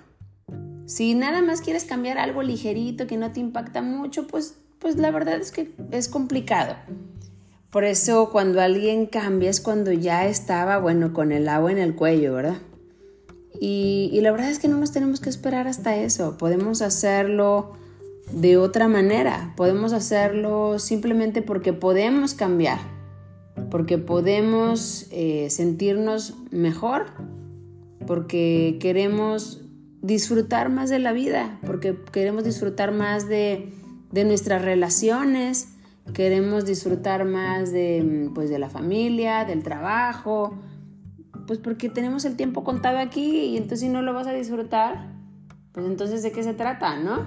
Si 0.84 1.14
nada 1.14 1.40
más 1.40 1.62
quieres 1.62 1.84
cambiar 1.84 2.18
algo 2.18 2.42
ligerito 2.42 3.06
que 3.06 3.16
no 3.16 3.32
te 3.32 3.40
impacta 3.40 3.80
mucho, 3.80 4.26
pues, 4.26 4.54
pues 4.78 4.96
la 4.96 5.10
verdad 5.10 5.40
es 5.40 5.50
que 5.50 5.72
es 5.92 6.10
complicado. 6.10 6.76
Por 7.70 7.84
eso 7.84 8.28
cuando 8.30 8.60
alguien 8.60 9.06
cambia 9.06 9.48
es 9.48 9.62
cuando 9.62 9.92
ya 9.92 10.26
estaba, 10.26 10.76
bueno, 10.76 11.14
con 11.14 11.32
el 11.32 11.48
agua 11.48 11.72
en 11.72 11.78
el 11.78 11.94
cuello, 11.94 12.34
¿verdad? 12.34 12.58
Y, 13.60 14.18
la 14.22 14.30
verdad 14.30 14.50
es 14.50 14.58
que 14.58 14.68
no 14.68 14.76
nos 14.76 14.92
tenemos 14.92 15.20
que 15.20 15.30
esperar 15.30 15.66
hasta 15.66 15.96
eso. 15.96 16.36
Podemos 16.38 16.82
hacerlo 16.82 17.72
de 18.32 18.56
otra 18.56 18.88
manera. 18.88 19.52
Podemos 19.56 19.92
hacerlo 19.92 20.78
simplemente 20.78 21.42
porque 21.42 21.72
podemos 21.72 22.34
cambiar, 22.34 22.78
porque 23.70 23.98
podemos 23.98 25.06
eh, 25.10 25.48
sentirnos 25.50 26.34
mejor, 26.50 27.06
porque 28.06 28.78
queremos 28.80 29.62
disfrutar 30.02 30.68
más 30.70 30.90
de 30.90 30.98
la 30.98 31.12
vida, 31.12 31.58
porque 31.66 31.96
queremos 32.12 32.44
disfrutar 32.44 32.92
más 32.92 33.28
de, 33.28 33.72
de 34.12 34.24
nuestras 34.24 34.62
relaciones, 34.62 35.68
queremos 36.12 36.64
disfrutar 36.64 37.24
más 37.24 37.72
de, 37.72 38.30
pues, 38.34 38.50
de 38.50 38.58
la 38.58 38.70
familia, 38.70 39.44
del 39.44 39.62
trabajo, 39.62 40.54
pues 41.48 41.58
porque 41.58 41.88
tenemos 41.88 42.26
el 42.26 42.36
tiempo 42.36 42.62
contado 42.62 42.98
aquí 42.98 43.46
y 43.46 43.56
entonces 43.56 43.80
si 43.80 43.88
no 43.88 44.02
lo 44.02 44.12
vas 44.12 44.26
a 44.26 44.32
disfrutar, 44.34 45.14
pues 45.72 45.86
entonces 45.86 46.22
de 46.22 46.30
qué 46.30 46.42
se 46.42 46.52
trata, 46.52 46.98
¿no? 46.98 47.26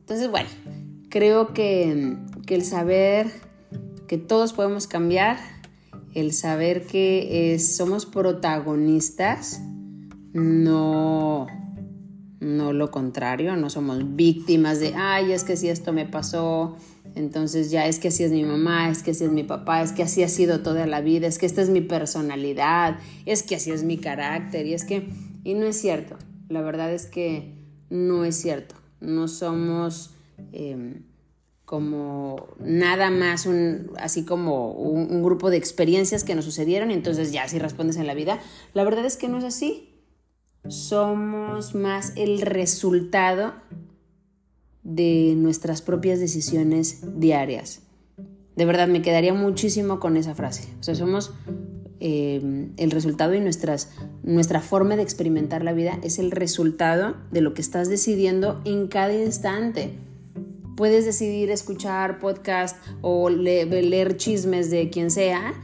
Entonces, 0.00 0.28
bueno, 0.28 0.48
creo 1.08 1.54
que, 1.54 2.16
el 2.48 2.64
saber 2.64 3.30
que 4.08 4.18
todos 4.18 4.52
podemos 4.52 4.88
cambiar, 4.88 5.38
el 6.14 6.32
saber 6.32 6.84
que 6.84 7.56
somos 7.60 8.06
protagonistas, 8.06 9.62
no, 10.32 11.46
no 12.40 12.72
lo 12.72 12.90
contrario, 12.90 13.54
no 13.54 13.70
somos 13.70 14.16
víctimas 14.16 14.80
de, 14.80 14.94
ay, 14.96 15.30
es 15.30 15.44
que 15.44 15.56
si 15.56 15.68
esto 15.68 15.92
me 15.92 16.06
pasó, 16.06 16.76
entonces 17.14 17.70
ya 17.70 17.86
es 17.86 17.98
que 17.98 18.08
así 18.08 18.24
es 18.24 18.32
mi 18.32 18.44
mamá, 18.44 18.90
es 18.90 19.02
que 19.02 19.12
así 19.12 19.24
es 19.24 19.30
mi 19.30 19.44
papá, 19.44 19.82
es 19.82 19.92
que 19.92 20.02
así 20.02 20.22
ha 20.22 20.28
sido 20.28 20.60
toda 20.60 20.86
la 20.86 21.00
vida, 21.00 21.26
es 21.26 21.38
que 21.38 21.46
esta 21.46 21.62
es 21.62 21.70
mi 21.70 21.80
personalidad, 21.80 22.98
es 23.24 23.42
que 23.42 23.56
así 23.56 23.70
es 23.70 23.84
mi 23.84 23.98
carácter 23.98 24.66
y 24.66 24.74
es 24.74 24.84
que, 24.84 25.08
y 25.44 25.54
no 25.54 25.66
es 25.66 25.80
cierto, 25.80 26.16
la 26.48 26.60
verdad 26.60 26.92
es 26.92 27.06
que 27.06 27.54
no 27.88 28.24
es 28.24 28.36
cierto, 28.36 28.74
no 29.00 29.28
somos 29.28 30.14
em, 30.52 31.04
como 31.64 32.48
nada 32.58 33.10
más 33.10 33.46
un, 33.46 33.92
así 33.98 34.24
como 34.24 34.72
un, 34.72 35.10
un 35.10 35.22
grupo 35.22 35.50
de 35.50 35.56
experiencias 35.56 36.24
que 36.24 36.34
nos 36.34 36.44
sucedieron 36.44 36.90
y 36.90 36.94
entonces 36.94 37.30
ya 37.30 37.44
así 37.44 37.60
respondes 37.60 37.96
en 37.96 38.08
la 38.08 38.14
vida, 38.14 38.40
la 38.74 38.82
verdad 38.82 39.04
es 39.04 39.16
que 39.16 39.28
no 39.28 39.38
es 39.38 39.44
así, 39.44 39.94
somos 40.68 41.74
más 41.74 42.12
el 42.16 42.40
resultado 42.40 43.54
de 44.84 45.34
nuestras 45.36 45.82
propias 45.82 46.20
decisiones 46.20 47.00
diarias. 47.18 47.80
De 48.54 48.64
verdad, 48.64 48.86
me 48.86 49.02
quedaría 49.02 49.34
muchísimo 49.34 49.98
con 49.98 50.16
esa 50.16 50.34
frase. 50.34 50.68
O 50.78 50.82
sea, 50.82 50.94
somos 50.94 51.32
eh, 52.00 52.68
el 52.76 52.90
resultado 52.90 53.34
y 53.34 53.40
nuestras, 53.40 53.90
nuestra 54.22 54.60
forma 54.60 54.94
de 54.96 55.02
experimentar 55.02 55.64
la 55.64 55.72
vida 55.72 55.98
es 56.02 56.18
el 56.18 56.30
resultado 56.30 57.16
de 57.32 57.40
lo 57.40 57.54
que 57.54 57.62
estás 57.62 57.88
decidiendo 57.88 58.60
en 58.64 58.88
cada 58.88 59.14
instante. 59.14 59.90
Puedes 60.76 61.04
decidir 61.04 61.50
escuchar 61.50 62.18
podcast 62.18 62.76
o 63.00 63.30
leer 63.30 64.16
chismes 64.16 64.70
de 64.70 64.90
quien 64.90 65.10
sea, 65.10 65.54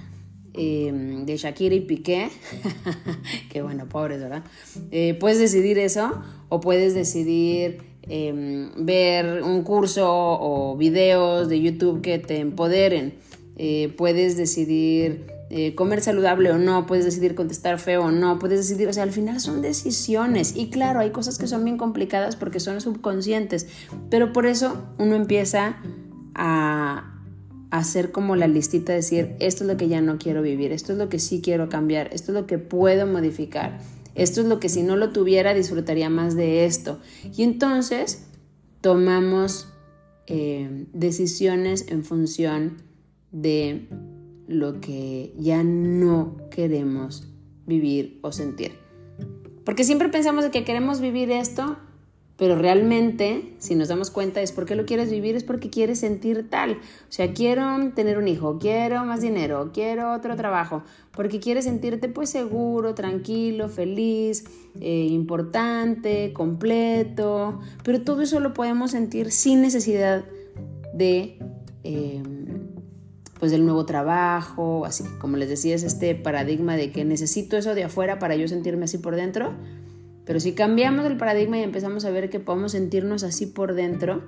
eh, 0.54 1.22
de 1.26 1.36
Shakira 1.36 1.74
y 1.74 1.80
Piqué, 1.80 2.28
que 3.50 3.62
bueno, 3.62 3.88
pobres, 3.88 4.20
¿verdad? 4.20 4.44
Eh, 4.90 5.14
puedes 5.20 5.38
decidir 5.38 5.78
eso 5.78 6.22
o 6.48 6.60
puedes 6.60 6.94
decidir 6.94 7.89
Em, 8.08 8.70
ver 8.76 9.42
un 9.42 9.62
curso 9.62 10.06
o 10.08 10.76
videos 10.76 11.48
de 11.48 11.60
YouTube 11.60 12.00
que 12.00 12.18
te 12.18 12.38
empoderen. 12.38 13.14
Eh, 13.56 13.92
puedes 13.96 14.36
decidir 14.36 15.26
eh, 15.52 15.74
comer 15.74 16.00
saludable 16.00 16.52
o 16.52 16.58
no, 16.58 16.86
puedes 16.86 17.04
decidir 17.04 17.34
contestar 17.34 17.78
feo 17.80 18.04
o 18.04 18.10
no, 18.12 18.38
puedes 18.38 18.60
decidir, 18.60 18.88
o 18.88 18.92
sea, 18.92 19.02
al 19.02 19.10
final 19.10 19.40
son 19.40 19.62
decisiones. 19.62 20.54
Y 20.56 20.70
claro, 20.70 21.00
hay 21.00 21.10
cosas 21.10 21.38
que 21.38 21.46
son 21.46 21.64
bien 21.64 21.76
complicadas 21.76 22.36
porque 22.36 22.60
son 22.60 22.80
subconscientes, 22.80 23.66
pero 24.10 24.32
por 24.32 24.46
eso 24.46 24.80
uno 24.98 25.16
empieza 25.16 25.76
a, 26.34 27.06
hacer 27.70 28.10
como 28.10 28.34
la 28.34 28.48
listita, 28.48 28.92
decir, 28.92 29.36
esto 29.38 29.62
es 29.64 29.70
lo 29.70 29.76
que 29.76 29.88
ya 29.88 30.00
no 30.00 30.18
quiero 30.18 30.42
vivir, 30.42 30.72
esto 30.72 30.92
es 30.92 30.98
lo 30.98 31.08
que 31.08 31.18
sí 31.20 31.40
quiero 31.40 31.68
cambiar, 31.68 32.08
esto 32.12 32.32
es 32.32 32.34
lo 32.34 32.46
que 32.46 32.58
puedo 32.58 33.06
modificar. 33.06 33.78
Esto 34.14 34.40
es 34.40 34.46
lo 34.46 34.60
que 34.60 34.68
si 34.68 34.82
no 34.82 34.96
lo 34.96 35.10
tuviera 35.10 35.54
disfrutaría 35.54 36.10
más 36.10 36.36
de 36.36 36.64
esto. 36.64 36.98
Y 37.36 37.42
entonces 37.42 38.26
tomamos 38.80 39.68
eh, 40.26 40.86
decisiones 40.92 41.86
en 41.88 42.04
función 42.04 42.82
de 43.32 43.88
lo 44.48 44.80
que 44.80 45.32
ya 45.38 45.62
no 45.62 46.36
queremos 46.50 47.28
vivir 47.66 48.18
o 48.22 48.32
sentir. 48.32 48.72
Porque 49.64 49.84
siempre 49.84 50.08
pensamos 50.08 50.44
de 50.44 50.50
que 50.50 50.64
queremos 50.64 51.00
vivir 51.00 51.30
esto, 51.30 51.78
pero 52.40 52.56
realmente, 52.56 53.52
si 53.58 53.74
nos 53.74 53.88
damos 53.88 54.10
cuenta, 54.10 54.40
es 54.40 54.50
porque 54.50 54.74
lo 54.74 54.86
quieres 54.86 55.10
vivir, 55.10 55.36
es 55.36 55.44
porque 55.44 55.68
quieres 55.68 56.00
sentir 56.00 56.48
tal. 56.48 56.70
O 56.70 57.12
sea, 57.12 57.34
quiero 57.34 57.92
tener 57.94 58.16
un 58.16 58.28
hijo, 58.28 58.58
quiero 58.58 59.04
más 59.04 59.20
dinero, 59.20 59.72
quiero 59.74 60.14
otro 60.14 60.36
trabajo, 60.36 60.82
porque 61.12 61.38
quieres 61.38 61.66
sentirte 61.66 62.08
pues 62.08 62.30
seguro, 62.30 62.94
tranquilo, 62.94 63.68
feliz, 63.68 64.46
eh, 64.80 65.08
importante, 65.10 66.32
completo. 66.32 67.60
Pero 67.84 68.00
todo 68.00 68.22
eso 68.22 68.40
lo 68.40 68.54
podemos 68.54 68.92
sentir 68.92 69.30
sin 69.32 69.60
necesidad 69.60 70.24
de... 70.94 71.38
Em, 71.84 72.40
pues 73.38 73.52
del 73.52 73.64
nuevo 73.64 73.86
trabajo, 73.86 74.84
así 74.84 75.02
como 75.18 75.38
les 75.38 75.48
decía, 75.48 75.74
es 75.74 75.82
este 75.82 76.14
paradigma 76.14 76.76
de 76.76 76.92
que 76.92 77.06
necesito 77.06 77.56
eso 77.56 77.74
de 77.74 77.84
afuera 77.84 78.18
para 78.18 78.36
yo 78.36 78.46
sentirme 78.48 78.84
así 78.84 78.98
por 78.98 79.16
dentro 79.16 79.54
pero 80.30 80.38
si 80.38 80.52
cambiamos 80.52 81.06
el 81.06 81.16
paradigma 81.16 81.58
y 81.58 81.64
empezamos 81.64 82.04
a 82.04 82.10
ver 82.12 82.30
que 82.30 82.38
podemos 82.38 82.70
sentirnos 82.70 83.24
así 83.24 83.46
por 83.46 83.74
dentro, 83.74 84.22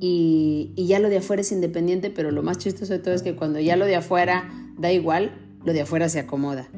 y, 0.00 0.72
ya 0.78 0.98
lo 0.98 1.10
de 1.10 1.18
afuera 1.18 1.42
es 1.42 1.52
independiente, 1.52 2.08
pero 2.08 2.30
lo 2.30 2.42
más 2.42 2.56
chistoso 2.56 2.94
de 2.94 3.00
todo 3.00 3.12
es 3.12 3.20
que 3.20 3.36
cuando 3.36 3.60
ya 3.60 3.76
lo 3.76 3.84
de 3.84 3.96
afuera 3.96 4.50
da 4.78 4.90
igual, 4.90 5.58
lo 5.66 5.74
de 5.74 5.82
afuera 5.82 6.08
se 6.08 6.20
acomoda. 6.20 6.70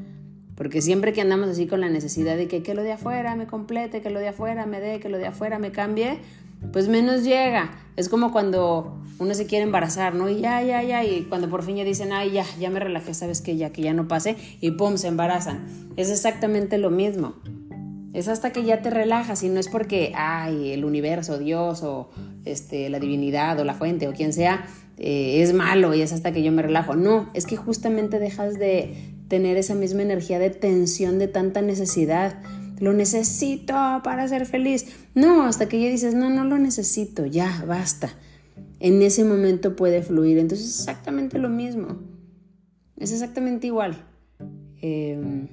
Porque 0.57 0.83
siempre 0.83 1.13
que 1.13 1.21
andamos 1.21 1.49
así 1.49 1.69
con 1.69 1.81
la 1.81 1.89
necesidad 1.89 2.37
de 2.37 2.49
que, 2.49 2.65
que 2.65 2.75
lo 2.75 2.83
de 2.83 2.91
afuera 2.91 3.37
me 3.37 3.47
complete, 3.47 4.03
que 4.03 4.11
lo 4.11 4.19
de 4.19 4.27
afuera 4.27 4.67
me 4.67 4.81
dé, 4.81 4.99
que 4.99 5.09
lo 5.09 5.17
de 5.17 5.27
afuera 5.27 5.61
me 5.61 5.71
cambie, 5.71 6.19
pues 6.73 6.89
menos 6.89 7.25
llega. 7.25 7.71
Es 7.97 8.09
como 8.09 8.33
cuando 8.33 8.99
uno 9.19 9.35
se 9.35 9.47
quiere 9.47 9.65
embarazar, 9.65 10.15
¿no? 10.15 10.29
Y 10.29 10.41
ya, 10.41 10.63
ya, 10.63 10.83
ya, 10.83 11.05
y 11.05 11.23
cuando 11.25 11.49
por 11.49 11.63
fin 11.63 11.77
ya 11.77 11.85
dicen, 11.85 12.13
ay, 12.13 12.33
ya, 12.33 12.45
ya 12.59 12.71
me 12.71 12.81
relajé, 12.81 13.15
sabes 13.15 13.41
que 13.41 13.57
ya, 13.57 13.71
que 13.71 13.83
ya 13.83 13.95
no 13.95 14.09
pase, 14.09 14.37
y 14.61 14.73
pum, 14.73 14.97
se 14.97 15.09
embarazan. 15.09 15.67
Es 15.97 16.11
exactamente 16.11 16.79
lo 16.79 16.91
mismo. 16.91 17.35
Es 18.13 18.29
hasta 18.29 18.51
que 18.51 18.65
ya 18.65 18.81
te 18.81 18.91
relajas 18.91 19.43
y 19.43 19.49
no 19.49 19.61
es 19.61 19.69
porque, 19.69 20.13
ay, 20.15 20.73
el 20.73 20.85
universo, 20.85 21.39
Dios 21.39 21.83
o 21.83 22.11
este, 22.45 22.89
la 22.89 22.99
divinidad 22.99 23.59
o 23.61 23.65
la 23.65 23.75
fuente 23.75 24.09
o 24.09 24.13
quien 24.13 24.33
sea 24.33 24.65
eh, 24.99 25.43
es 25.43 25.53
malo 25.53 25.93
y 25.95 26.01
es 26.01 26.13
hasta 26.13 26.33
que 26.33 26.43
yo 26.43 26.53
me 26.53 26.63
relajo. 26.63 26.97
No, 26.97 27.29
es 27.35 27.47
que 27.47 27.57
justamente 27.57 28.19
dejas 28.19 28.59
de 28.59 29.13
tener 29.29 29.57
esa 29.57 29.75
misma 29.75 30.03
energía 30.03 30.39
de 30.39 30.51
tensión, 30.51 31.19
de 31.19 31.29
tanta 31.29 31.61
necesidad. 31.61 32.39
Lo 32.79 32.93
necesito 32.93 33.75
para 34.05 34.29
ser 34.29 34.47
feliz. 34.47 34.87
No, 35.15 35.45
hasta 35.45 35.69
que 35.69 35.81
ya 35.81 35.89
dices, 35.89 36.15
no, 36.15 36.31
no 36.31 36.45
lo 36.45 36.59
necesito, 36.59 37.27
ya, 37.27 37.65
basta. 37.67 38.11
En 38.81 39.01
ese 39.03 39.25
momento 39.25 39.77
puede 39.77 40.03
fluir. 40.03 40.39
Entonces 40.39 40.69
es 40.69 40.81
exactamente 40.81 41.39
lo 41.39 41.49
mismo. 41.49 41.99
Es 42.97 43.13
exactamente 43.13 43.67
igual. 43.67 43.97
Em, 44.81 45.49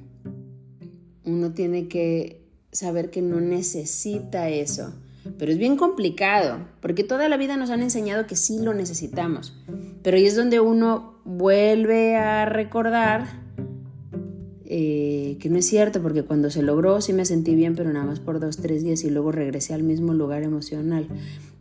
uno 1.25 1.53
tiene 1.53 1.87
que 1.87 2.43
saber 2.71 3.09
que 3.09 3.21
no 3.21 3.39
necesita 3.39 4.49
eso. 4.49 4.93
Pero 5.37 5.51
es 5.51 5.57
bien 5.57 5.77
complicado, 5.77 6.57
porque 6.81 7.05
toda 7.05 7.29
la 7.29 7.37
vida 7.37 7.55
nos 7.55 7.69
han 7.69 7.81
enseñado 7.81 8.27
que 8.27 8.35
sí 8.35 8.59
lo 8.59 8.73
necesitamos. 8.73 9.57
Pero 10.01 10.17
ahí 10.17 10.25
es 10.25 10.35
donde 10.35 10.59
uno 10.59 11.21
vuelve 11.23 12.17
a 12.17 12.45
recordar 12.45 13.42
eh, 14.75 15.37
que 15.39 15.51
no 15.51 15.59
es 15.59 15.67
cierto, 15.67 16.01
porque 16.01 16.23
cuando 16.23 16.49
se 16.49 16.63
logró 16.63 16.99
sí 16.99 17.13
me 17.13 17.25
sentí 17.25 17.53
bien, 17.53 17.75
pero 17.75 17.93
nada 17.93 18.07
más 18.07 18.19
por 18.19 18.39
dos, 18.39 18.57
tres 18.57 18.83
días 18.83 19.03
y 19.03 19.11
luego 19.11 19.31
regresé 19.31 19.75
al 19.75 19.83
mismo 19.83 20.15
lugar 20.15 20.41
emocional. 20.41 21.07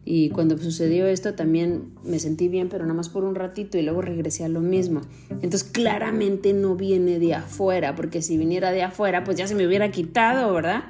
Y 0.02 0.30
cuando 0.30 0.56
sucedió 0.56 1.06
esto 1.06 1.34
también 1.34 1.92
me 2.04 2.18
sentí 2.18 2.48
bien, 2.48 2.70
pero 2.70 2.84
nada 2.84 2.94
más 2.94 3.10
por 3.10 3.24
un 3.24 3.34
ratito 3.34 3.76
y 3.76 3.82
luego 3.82 4.00
regresé 4.00 4.44
a 4.44 4.48
lo 4.48 4.60
mismo. 4.60 5.02
Entonces 5.28 5.64
claramente 5.64 6.54
no 6.54 6.74
viene 6.74 7.18
de 7.18 7.34
afuera, 7.34 7.94
porque 7.94 8.22
si 8.22 8.38
viniera 8.38 8.72
de 8.72 8.82
afuera, 8.82 9.24
pues 9.24 9.36
ya 9.36 9.46
se 9.46 9.54
me 9.54 9.66
hubiera 9.66 9.90
quitado, 9.90 10.50
¿verdad? 10.54 10.84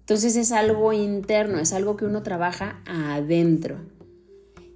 Entonces 0.00 0.34
es 0.34 0.50
algo 0.50 0.92
interno, 0.92 1.60
es 1.60 1.72
algo 1.72 1.96
que 1.96 2.06
uno 2.06 2.24
trabaja 2.24 2.82
adentro. 2.86 3.76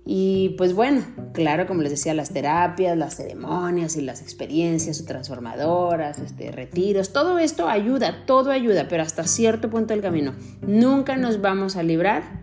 Y 0.04 0.56
pues 0.58 0.74
bueno, 0.74 1.02
claro, 1.32 1.66
como 1.66 1.82
les 1.82 1.92
decía, 1.92 2.12
las 2.12 2.30
terapias, 2.30 2.96
las 2.98 3.16
ceremonias 3.16 3.96
y 3.96 4.02
las 4.02 4.20
experiencias 4.20 5.04
transformadoras, 5.04 6.18
este, 6.18 6.50
retiros, 6.50 7.12
todo 7.12 7.38
esto 7.38 7.68
ayuda, 7.68 8.24
todo 8.26 8.50
ayuda, 8.50 8.88
pero 8.88 9.02
hasta 9.02 9.24
cierto 9.24 9.70
punto 9.70 9.94
del 9.94 10.02
camino. 10.02 10.34
Nunca 10.66 11.16
nos 11.16 11.40
vamos 11.40 11.76
a 11.76 11.84
librar 11.84 12.42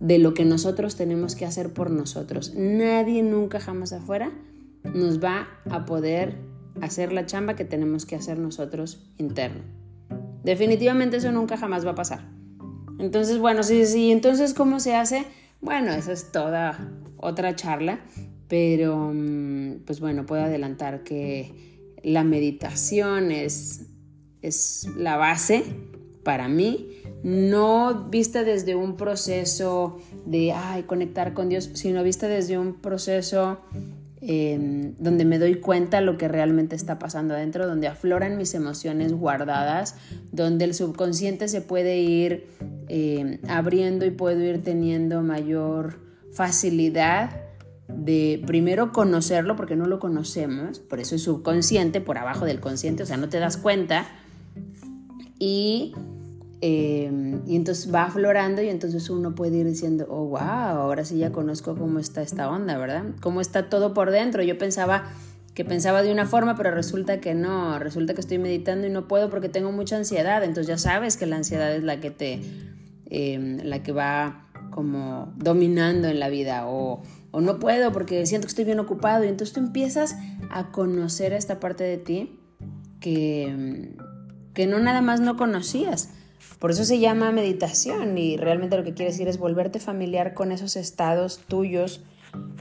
de 0.00 0.18
lo 0.18 0.34
que 0.34 0.44
nosotros 0.44 0.96
tenemos 0.96 1.36
que 1.36 1.44
hacer 1.44 1.72
por 1.72 1.90
nosotros. 1.90 2.54
Nadie 2.56 3.22
nunca 3.22 3.60
jamás 3.60 3.92
afuera 3.92 4.32
nos 4.82 5.22
va 5.22 5.48
a 5.70 5.84
poder 5.84 6.38
hacer 6.80 7.12
la 7.12 7.26
chamba 7.26 7.54
que 7.54 7.64
tenemos 7.64 8.06
que 8.06 8.16
hacer 8.16 8.38
nosotros 8.38 9.12
interno. 9.18 9.62
Definitivamente 10.42 11.18
eso 11.18 11.30
nunca 11.30 11.56
jamás 11.56 11.86
va 11.86 11.92
a 11.92 11.94
pasar. 11.94 12.28
Entonces, 12.98 13.38
bueno, 13.38 13.62
sí, 13.62 13.86
sí, 13.86 14.10
entonces, 14.10 14.54
¿cómo 14.54 14.80
se 14.80 14.94
hace? 14.94 15.24
Bueno, 15.62 15.92
eso 15.92 16.10
es 16.10 16.32
toda 16.32 16.76
otra 17.16 17.54
charla, 17.54 18.00
pero 18.48 19.12
mm, 19.14 19.84
pues 19.86 20.00
bueno, 20.00 20.26
puedo 20.26 20.42
adelantar 20.42 21.04
que 21.04 21.88
la 22.02 22.24
meditación 22.24 23.30
es, 23.30 23.86
es 24.42 24.88
la 24.96 25.16
base 25.16 25.62
para 26.24 26.48
mí, 26.48 26.88
no 27.22 28.08
vista 28.10 28.42
desde 28.42 28.74
un 28.74 28.96
proceso 28.96 30.00
de 30.26 30.52
ay, 30.52 30.82
conectar 30.82 31.32
con 31.32 31.48
Dios, 31.48 31.70
sino 31.74 32.02
vista 32.02 32.26
desde 32.26 32.58
un 32.58 32.80
proceso 32.80 33.60
donde 34.22 35.24
me 35.24 35.40
doy 35.40 35.56
cuenta 35.56 36.00
lo 36.00 36.16
que 36.16 36.28
realmente 36.28 36.76
está 36.76 37.00
pasando 37.00 37.34
adentro, 37.34 37.66
donde 37.66 37.88
afloran 37.88 38.36
mis 38.36 38.54
emociones 38.54 39.12
guardadas, 39.12 39.96
donde 40.30 40.64
el 40.64 40.74
subconsciente 40.74 41.48
se 41.48 41.60
puede 41.60 41.98
ir 41.98 42.46
em, 42.86 43.38
abriendo 43.48 44.06
y 44.06 44.12
puedo 44.12 44.40
ir 44.40 44.62
teniendo 44.62 45.22
mayor 45.22 45.98
facilidad 46.32 47.30
de 47.88 48.40
primero 48.46 48.92
conocerlo, 48.92 49.56
porque 49.56 49.74
no 49.74 49.86
lo 49.86 49.98
conocemos, 49.98 50.78
por 50.78 51.00
eso 51.00 51.16
es 51.16 51.22
subconsciente, 51.22 52.00
por 52.00 52.16
abajo 52.16 52.44
del 52.44 52.60
consciente, 52.60 53.02
o 53.02 53.06
sea, 53.06 53.16
no 53.16 53.28
te 53.28 53.40
das 53.40 53.56
cuenta, 53.56 54.06
y 55.38 55.94
Em, 56.64 57.42
y 57.44 57.56
entonces 57.56 57.92
va 57.92 58.04
aflorando 58.04 58.62
y 58.62 58.68
entonces 58.68 59.10
uno 59.10 59.34
puede 59.34 59.58
ir 59.58 59.66
diciendo, 59.66 60.06
oh, 60.08 60.26
wow, 60.26 60.38
ahora 60.38 61.04
sí 61.04 61.18
ya 61.18 61.32
conozco 61.32 61.74
cómo 61.74 61.98
está 61.98 62.22
esta 62.22 62.48
onda, 62.48 62.78
¿verdad? 62.78 63.02
Cómo 63.20 63.40
está 63.40 63.68
todo 63.68 63.92
por 63.94 64.12
dentro. 64.12 64.44
Yo 64.44 64.56
pensaba 64.58 65.10
que 65.54 65.64
pensaba 65.64 66.04
de 66.04 66.12
una 66.12 66.24
forma, 66.24 66.56
pero 66.56 66.70
resulta 66.70 67.20
que 67.20 67.34
no, 67.34 67.80
resulta 67.80 68.14
que 68.14 68.20
estoy 68.20 68.38
meditando 68.38 68.86
y 68.86 68.90
no 68.90 69.08
puedo 69.08 69.28
porque 69.28 69.48
tengo 69.48 69.72
mucha 69.72 69.96
ansiedad. 69.96 70.44
Entonces 70.44 70.68
ya 70.68 70.78
sabes 70.78 71.16
que 71.16 71.26
la 71.26 71.34
ansiedad 71.34 71.74
es 71.74 71.82
la 71.82 71.98
que 71.98 72.12
te, 72.12 72.40
em, 73.10 73.58
la 73.64 73.82
que 73.82 73.90
va 73.90 74.48
como 74.70 75.34
dominando 75.38 76.06
en 76.06 76.20
la 76.20 76.28
vida 76.28 76.68
o, 76.68 77.02
o 77.32 77.40
no 77.40 77.58
puedo 77.58 77.90
porque 77.90 78.24
siento 78.24 78.46
que 78.46 78.50
estoy 78.50 78.66
bien 78.66 78.78
ocupado 78.78 79.24
y 79.24 79.28
entonces 79.28 79.52
tú 79.52 79.58
empiezas 79.58 80.16
a 80.48 80.70
conocer 80.70 81.32
esta 81.32 81.58
parte 81.58 81.82
de 81.82 81.98
ti 81.98 82.38
que, 83.00 83.96
que 84.54 84.68
no 84.68 84.78
nada 84.78 85.00
más 85.00 85.20
no 85.20 85.36
conocías 85.36 86.08
por 86.62 86.70
eso 86.70 86.84
se 86.84 87.00
llama 87.00 87.32
meditación 87.32 88.16
y 88.16 88.36
realmente 88.36 88.76
lo 88.76 88.84
que 88.84 88.94
quiere 88.94 89.10
decir 89.10 89.26
es 89.26 89.36
volverte 89.36 89.80
familiar 89.80 90.32
con 90.32 90.52
esos 90.52 90.76
estados 90.76 91.40
tuyos, 91.48 92.04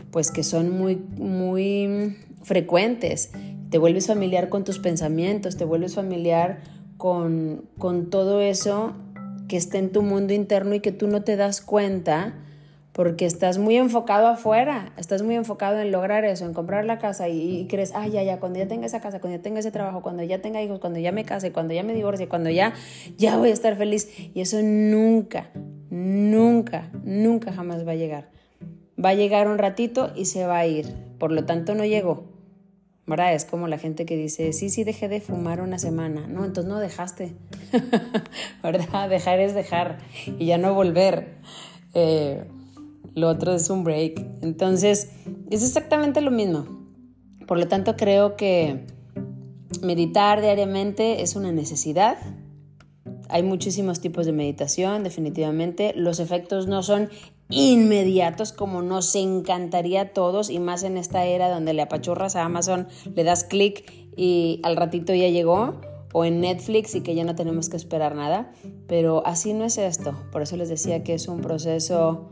pues 0.10 0.32
que 0.32 0.42
son 0.42 0.72
muy, 0.76 0.96
muy 0.96 2.18
frecuentes. 2.42 3.32
Te 3.70 3.78
vuelves 3.78 4.08
familiar 4.08 4.50
con 4.50 4.64
tus 4.64 4.80
pensamientos, 4.80 5.56
te 5.56 5.66
vuelves 5.66 5.94
familiar 5.94 6.62
con, 6.98 7.70
con 7.78 8.10
todo 8.10 8.42
eso 8.42 8.94
que 9.48 9.58
está 9.58 9.78
en 9.78 9.92
tu 9.92 10.02
mundo 10.02 10.34
interno 10.34 10.74
y 10.74 10.80
que 10.80 10.92
tú 10.92 11.06
no 11.06 11.22
te 11.22 11.36
das 11.36 11.62
cuenta 11.62 12.34
porque 12.94 13.26
estás 13.26 13.58
muy 13.58 13.78
enfocado 13.78 14.28
afuera, 14.28 14.92
estás 14.98 15.22
muy 15.22 15.36
enfocado 15.36 15.80
en 15.80 15.92
lograr 15.92 16.26
eso, 16.26 16.46
en 16.46 16.54
comprar 16.54 16.84
la 16.84 17.00
casa 17.00 17.30
y, 17.30 17.66
crees, 17.70 17.94
ay, 17.96 18.12
ya, 18.12 18.24
ya, 18.24 18.40
cuando 18.40 18.60
ya 18.60 18.68
tenga 18.68 18.86
esa 18.86 19.00
casa, 19.00 19.22
cuando 19.22 19.38
ya 19.38 19.44
tenga 19.44 19.60
ese 19.60 19.72
trabajo, 19.72 20.02
cuando 20.02 20.24
ya 20.24 20.42
tenga 20.42 20.62
hijos, 20.62 20.80
cuando 20.80 21.00
ya 21.00 21.12
me 21.12 21.24
case, 21.24 21.54
cuando 21.54 21.74
ya 21.74 21.84
me 21.84 21.94
divorcie, 21.94 22.28
cuando 22.28 22.50
ya, 22.50 22.74
ya 23.18 23.38
voy 23.38 23.50
a 23.50 23.54
estar 23.54 23.78
feliz. 23.78 24.10
Y 24.34 24.42
eso 24.42 24.58
nunca, 24.62 25.50
nunca, 25.90 26.90
nunca 27.04 27.54
jamás 27.54 27.88
va 27.88 27.94
a 27.94 27.96
llegar. 27.96 28.30
Va 29.04 29.10
a 29.10 29.14
llegar 29.14 29.48
un 29.48 29.58
ratito 29.58 30.12
y 30.16 30.26
se 30.26 30.46
va 30.46 30.60
a 30.60 30.68
ir. 30.68 30.94
Por 31.18 31.32
lo 31.32 31.46
tanto, 31.46 31.76
no 31.76 31.86
llegó. 31.86 32.30
¿Verdad? 33.08 33.34
Es 33.34 33.46
como 33.46 33.68
la 33.68 33.78
gente 33.78 34.06
que 34.06 34.16
dice, 34.16 34.54
sí, 34.54 34.70
sí, 34.70 34.84
dejé 34.84 35.08
de 35.08 35.22
fumar 35.22 35.62
una 35.62 35.80
semana. 35.80 36.28
No, 36.28 36.46
entonces 36.46 36.70
no 36.70 36.80
dejaste. 36.80 37.34
¿Verdad? 38.64 39.10
Dejar 39.10 39.40
es 39.40 39.56
dejar 39.56 39.98
y 40.38 40.46
ya 40.46 40.58
no 40.58 40.74
volver. 40.74 41.40
Eh, 41.94 42.44
lo 43.16 43.30
otro 43.30 43.54
es 43.54 43.70
un 43.70 43.84
break. 43.84 44.26
Entonces, 44.42 45.12
es 45.50 45.64
exactamente 45.64 46.22
lo 46.22 46.32
mismo. 46.32 46.66
Por 47.48 47.60
lo 47.60 47.68
tanto, 47.68 47.96
creo 47.96 48.36
que 48.36 48.86
meditar 49.82 50.42
diariamente 50.42 51.22
es 51.22 51.36
una 51.36 51.52
necesidad. 51.52 52.18
Hay 53.30 53.44
muchísimos 53.44 54.02
tipos 54.02 54.26
de 54.26 54.34
meditación, 54.34 55.04
definitivamente. 55.04 55.94
Los 55.96 56.20
efectos 56.20 56.68
no 56.68 56.84
son 56.84 57.10
inmediatos 57.50 58.54
como 58.54 58.82
nos 58.82 59.14
encantaría 59.16 60.02
a 60.02 60.14
todos 60.14 60.50
y 60.50 60.60
más 60.60 60.84
en 60.84 60.98
esta 60.98 61.26
era 61.26 61.50
donde 61.50 61.74
le 61.74 61.82
apachurras 61.82 62.36
a 62.36 62.46
Amazon, 62.46 62.88
le 63.14 63.24
das 63.24 63.44
clic 63.44 63.92
y 64.16 64.62
al 64.64 64.78
ratito 64.78 65.14
ya 65.14 65.28
llegó 65.28 65.82
o 66.14 66.26
en 66.26 66.42
Netflix 66.42 66.96
y 66.96 67.02
que 67.02 67.16
ya 67.16 67.24
no 67.24 67.36
tenemos 67.36 67.70
que 67.70 67.78
esperar 67.78 68.16
nada, 68.16 68.52
pero 68.88 69.26
así 69.26 69.54
no 69.54 69.66
es 69.66 69.78
esto. 69.78 70.14
Por 70.32 70.42
eso 70.42 70.58
les 70.58 70.70
decía 70.70 71.04
que 71.04 71.14
es 71.14 71.28
un 71.28 71.42
proceso 71.42 72.30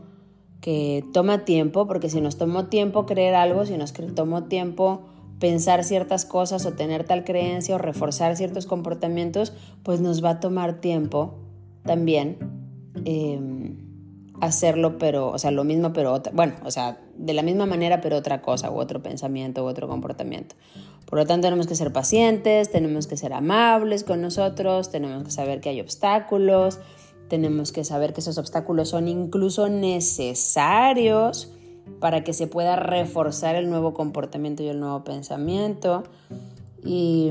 que 0.60 1.04
toma 1.12 1.44
tiempo, 1.44 1.86
porque 1.86 2.10
si 2.10 2.20
nos 2.20 2.36
tomó 2.36 2.66
tiempo 2.66 3.06
creer 3.06 3.34
algo, 3.34 3.64
si 3.64 3.76
nos 3.76 3.92
tomó 3.92 4.44
tiempo 4.44 5.02
pensar 5.38 5.84
ciertas 5.84 6.26
cosas 6.26 6.66
o 6.66 6.74
tener 6.74 7.04
tal 7.04 7.24
creencia 7.24 7.74
o 7.74 7.78
reforzar 7.78 8.36
ciertos 8.36 8.66
comportamientos, 8.66 9.54
pues 9.82 10.00
nos 10.00 10.22
va 10.22 10.30
a 10.30 10.40
tomar 10.40 10.80
tiempo 10.80 11.38
también 11.82 12.36
em, 13.06 13.78
hacerlo, 14.40 14.98
pero, 14.98 15.30
o 15.30 15.38
sea, 15.38 15.50
lo 15.50 15.64
mismo, 15.64 15.92
pero 15.94 16.12
otra, 16.12 16.32
bueno, 16.34 16.54
o 16.64 16.70
sea, 16.70 16.98
de 17.16 17.32
la 17.32 17.42
misma 17.42 17.64
manera, 17.66 18.02
pero 18.02 18.16
otra 18.16 18.42
cosa, 18.42 18.70
u 18.70 18.78
otro 18.78 19.02
pensamiento, 19.02 19.64
u 19.64 19.66
otro 19.66 19.88
comportamiento. 19.88 20.54
Por 21.06 21.18
lo 21.18 21.26
tanto, 21.26 21.46
tenemos 21.46 21.66
que 21.66 21.74
ser 21.74 21.92
pacientes, 21.92 22.70
tenemos 22.70 23.06
que 23.06 23.16
ser 23.16 23.32
amables 23.32 24.04
con 24.04 24.20
nosotros, 24.20 24.90
tenemos 24.90 25.24
que 25.24 25.30
saber 25.30 25.60
que 25.60 25.70
hay 25.70 25.80
obstáculos, 25.80 26.78
tenemos 27.30 27.70
que 27.70 27.84
saber 27.84 28.12
que 28.12 28.20
esos 28.20 28.36
obstáculos 28.36 28.90
son 28.90 29.08
incluso 29.08 29.68
necesarios 29.68 31.52
para 32.00 32.24
que 32.24 32.32
se 32.32 32.48
pueda 32.48 32.76
reforzar 32.76 33.54
el 33.54 33.70
nuevo 33.70 33.94
comportamiento 33.94 34.64
y 34.64 34.68
el 34.68 34.80
nuevo 34.80 35.04
pensamiento. 35.04 36.02
Y, 36.84 37.30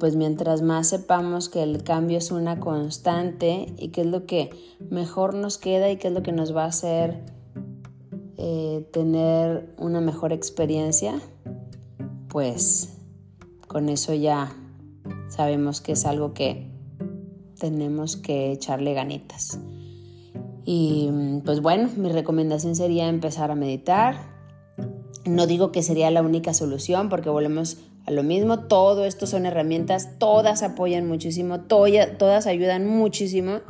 pues 0.00 0.16
mientras 0.16 0.62
más 0.62 0.88
sepamos 0.88 1.48
que 1.50 1.62
el 1.62 1.84
cambio 1.84 2.18
es 2.18 2.30
una 2.30 2.58
constante 2.58 3.66
y 3.76 3.88
qué 3.88 4.00
es 4.00 4.06
lo 4.06 4.24
que 4.24 4.50
mejor 4.90 5.34
nos 5.34 5.58
queda 5.58 5.90
y 5.90 5.98
qué 5.98 6.08
es 6.08 6.14
lo 6.14 6.22
que 6.22 6.32
nos 6.32 6.56
va 6.56 6.64
a 6.64 6.68
hacer 6.68 7.20
eh, 8.38 8.88
tener 8.92 9.74
una 9.76 10.00
mejor 10.00 10.32
experiencia, 10.32 11.20
pues 12.28 12.96
con 13.68 13.90
eso 13.90 14.14
ya 14.14 14.56
sabemos 15.28 15.82
que 15.82 15.92
es 15.92 16.06
algo 16.06 16.32
que 16.32 16.71
tenemos 17.62 18.16
que 18.16 18.50
echarle 18.50 18.92
ganitas. 18.92 19.60
Y 20.64 21.08
pues 21.44 21.60
bueno, 21.60 21.88
mi 21.96 22.08
recomendación 22.08 22.74
sería 22.74 23.08
empezar 23.08 23.52
a 23.52 23.54
meditar. 23.54 24.16
No 25.24 25.46
digo 25.46 25.70
que 25.70 25.84
sería 25.84 26.10
la 26.10 26.22
única 26.22 26.54
solución 26.54 27.08
porque 27.08 27.30
volvemos 27.30 27.78
a 28.04 28.10
lo 28.10 28.24
mismo. 28.24 28.64
Todo 28.66 29.04
esto 29.04 29.28
son 29.28 29.46
herramientas, 29.46 30.18
todas 30.18 30.64
apoyan 30.64 31.06
muchísimo, 31.06 31.60
todas 31.60 32.48
ayudan 32.48 32.88
muchísimo, 32.88 33.60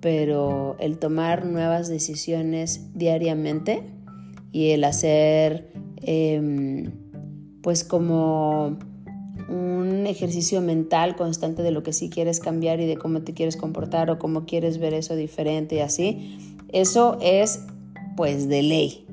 pero 0.00 0.76
el 0.78 0.98
tomar 1.00 1.44
nuevas 1.44 1.88
decisiones 1.88 2.88
diariamente 2.94 3.82
y 4.52 4.70
el 4.70 4.84
hacer 4.84 5.72
em, 5.96 6.92
pues 7.62 7.82
como 7.82 8.78
un 9.48 10.06
ejercicio 10.06 10.60
mental 10.60 11.16
constante 11.16 11.62
de 11.62 11.70
lo 11.70 11.82
que 11.82 11.92
sí 11.92 12.10
quieres 12.10 12.40
cambiar 12.40 12.80
y 12.80 12.86
de 12.86 12.96
cómo 12.96 13.22
te 13.22 13.34
quieres 13.34 13.56
comportar 13.56 14.10
o 14.10 14.18
cómo 14.18 14.46
quieres 14.46 14.78
ver 14.78 14.94
eso 14.94 15.16
diferente 15.16 15.76
y 15.76 15.80
así, 15.80 16.56
eso 16.72 17.18
es 17.20 17.64
pues 18.16 18.48
de 18.48 18.62
ley. 18.62 19.06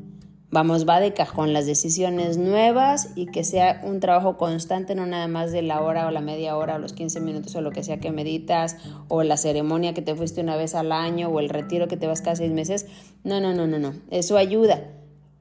Vamos, 0.51 0.89
va 0.89 0.99
de 0.99 1.13
cajón 1.13 1.53
las 1.53 1.67
decisiones 1.67 2.37
nuevas 2.37 3.11
y 3.15 3.27
que 3.27 3.43
sea 3.43 3.81
un 3.83 3.99
trabajo 3.99 4.35
constante, 4.35 4.95
no 4.95 5.05
nada 5.05 5.27
más 5.27 5.51
de 5.51 5.61
la 5.61 5.79
hora 5.81 6.07
o 6.07 6.11
la 6.11 6.21
media 6.21 6.57
hora 6.57 6.75
o 6.75 6.79
los 6.79 6.93
15 6.93 7.19
minutos 7.19 7.53
o 7.55 7.61
lo 7.61 7.69
que 7.69 7.83
sea 7.83 7.99
que 7.99 8.11
meditas 8.11 8.77
o 9.09 9.21
la 9.21 9.37
ceremonia 9.37 9.93
que 9.93 10.01
te 10.01 10.15
fuiste 10.15 10.41
una 10.41 10.55
vez 10.55 10.73
al 10.73 10.91
año 10.91 11.29
o 11.29 11.39
el 11.39 11.49
retiro 11.49 11.87
que 11.87 11.97
te 11.97 12.07
vas 12.07 12.21
cada 12.21 12.35
seis 12.35 12.51
meses. 12.51 12.87
No, 13.23 13.39
no, 13.39 13.53
no, 13.53 13.67
no, 13.67 13.77
no. 13.77 13.93
Eso 14.09 14.37
ayuda, 14.37 14.89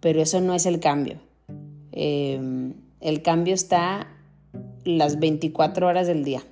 pero 0.01 0.21
eso 0.21 0.43
no 0.43 0.53
es 0.53 0.67
el 0.67 0.79
cambio. 0.79 1.21
Em, 1.93 2.75
el 3.01 3.23
cambio 3.23 3.55
está 3.55 4.09
las 4.97 5.19
24 5.19 5.87
horas 5.87 6.07
del 6.07 6.25
día. 6.25 6.43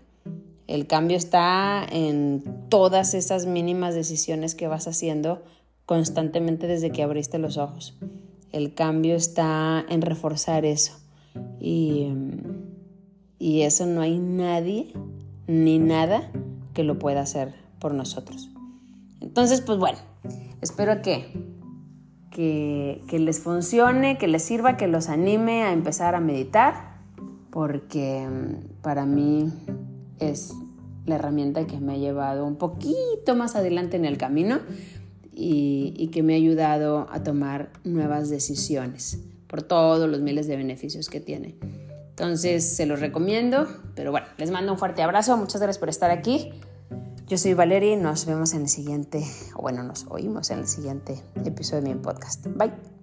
El 0.66 0.86
cambio 0.86 1.16
está 1.16 1.86
en 1.90 2.42
todas 2.68 3.14
esas 3.14 3.46
mínimas 3.46 3.94
decisiones 3.94 4.54
que 4.54 4.68
vas 4.68 4.86
haciendo 4.86 5.42
constantemente 5.86 6.66
desde 6.66 6.90
que 6.90 7.02
abriste 7.02 7.38
los 7.38 7.56
ojos. 7.56 7.96
El 8.52 8.74
cambio 8.74 9.14
está 9.14 9.84
en 9.88 10.02
reforzar 10.02 10.66
eso. 10.66 10.92
Y, 11.60 12.08
y 13.38 13.62
eso 13.62 13.86
no 13.86 14.02
hay 14.02 14.18
nadie 14.18 14.92
ni 15.46 15.78
nada 15.78 16.30
que 16.74 16.84
lo 16.84 16.98
pueda 16.98 17.22
hacer 17.22 17.54
por 17.78 17.94
nosotros. 17.94 18.50
Entonces, 19.22 19.62
pues 19.62 19.78
bueno, 19.78 19.98
espero 20.60 21.00
que, 21.00 21.32
que, 22.30 23.02
que 23.08 23.18
les 23.18 23.40
funcione, 23.40 24.18
que 24.18 24.28
les 24.28 24.42
sirva, 24.42 24.76
que 24.76 24.88
los 24.88 25.08
anime 25.08 25.62
a 25.62 25.72
empezar 25.72 26.14
a 26.14 26.20
meditar 26.20 26.95
porque 27.56 28.28
mm, 28.28 28.82
para 28.82 29.06
mí 29.06 29.50
es 30.20 30.52
la 31.06 31.14
herramienta 31.14 31.66
que 31.66 31.80
me 31.80 31.94
ha 31.94 31.96
llevado 31.96 32.44
un 32.44 32.56
poquito 32.56 33.34
más 33.34 33.56
adelante 33.56 33.96
en 33.96 34.04
el 34.04 34.18
camino 34.18 34.58
y, 35.34 36.10
que 36.12 36.22
me 36.22 36.34
ha 36.34 36.36
ayudado 36.36 37.06
a 37.10 37.22
tomar 37.22 37.70
nuevas 37.82 38.28
decisiones 38.28 39.20
por 39.46 39.62
todos 39.62 40.06
los 40.06 40.20
miles 40.20 40.46
de 40.48 40.58
beneficios 40.58 41.08
que 41.08 41.18
tiene. 41.18 41.56
Entonces 42.10 42.62
se 42.62 42.84
los 42.84 43.00
recomiendo, 43.00 43.66
pero 43.94 44.10
bueno, 44.10 44.26
les 44.36 44.50
mando 44.50 44.72
un 44.72 44.78
fuerte 44.78 45.02
abrazo, 45.02 45.38
muchas 45.38 45.62
gracias 45.62 45.78
por 45.78 45.88
estar 45.88 46.10
aquí. 46.10 46.50
Yo 47.26 47.38
soy 47.38 47.54
Valeria 47.54 47.94
y 47.94 47.96
nos 47.96 48.26
vemos 48.26 48.52
en 48.52 48.62
el 48.62 48.68
siguiente, 48.68 49.24
o 49.54 49.62
bueno, 49.62 49.82
nos 49.82 50.04
oímos 50.10 50.50
en 50.50 50.58
el 50.58 50.66
siguiente 50.66 51.22
episodio 51.42 51.84
de 51.84 51.94
mi 51.94 52.00
podcast. 52.02 52.46
Bye. 52.48 52.95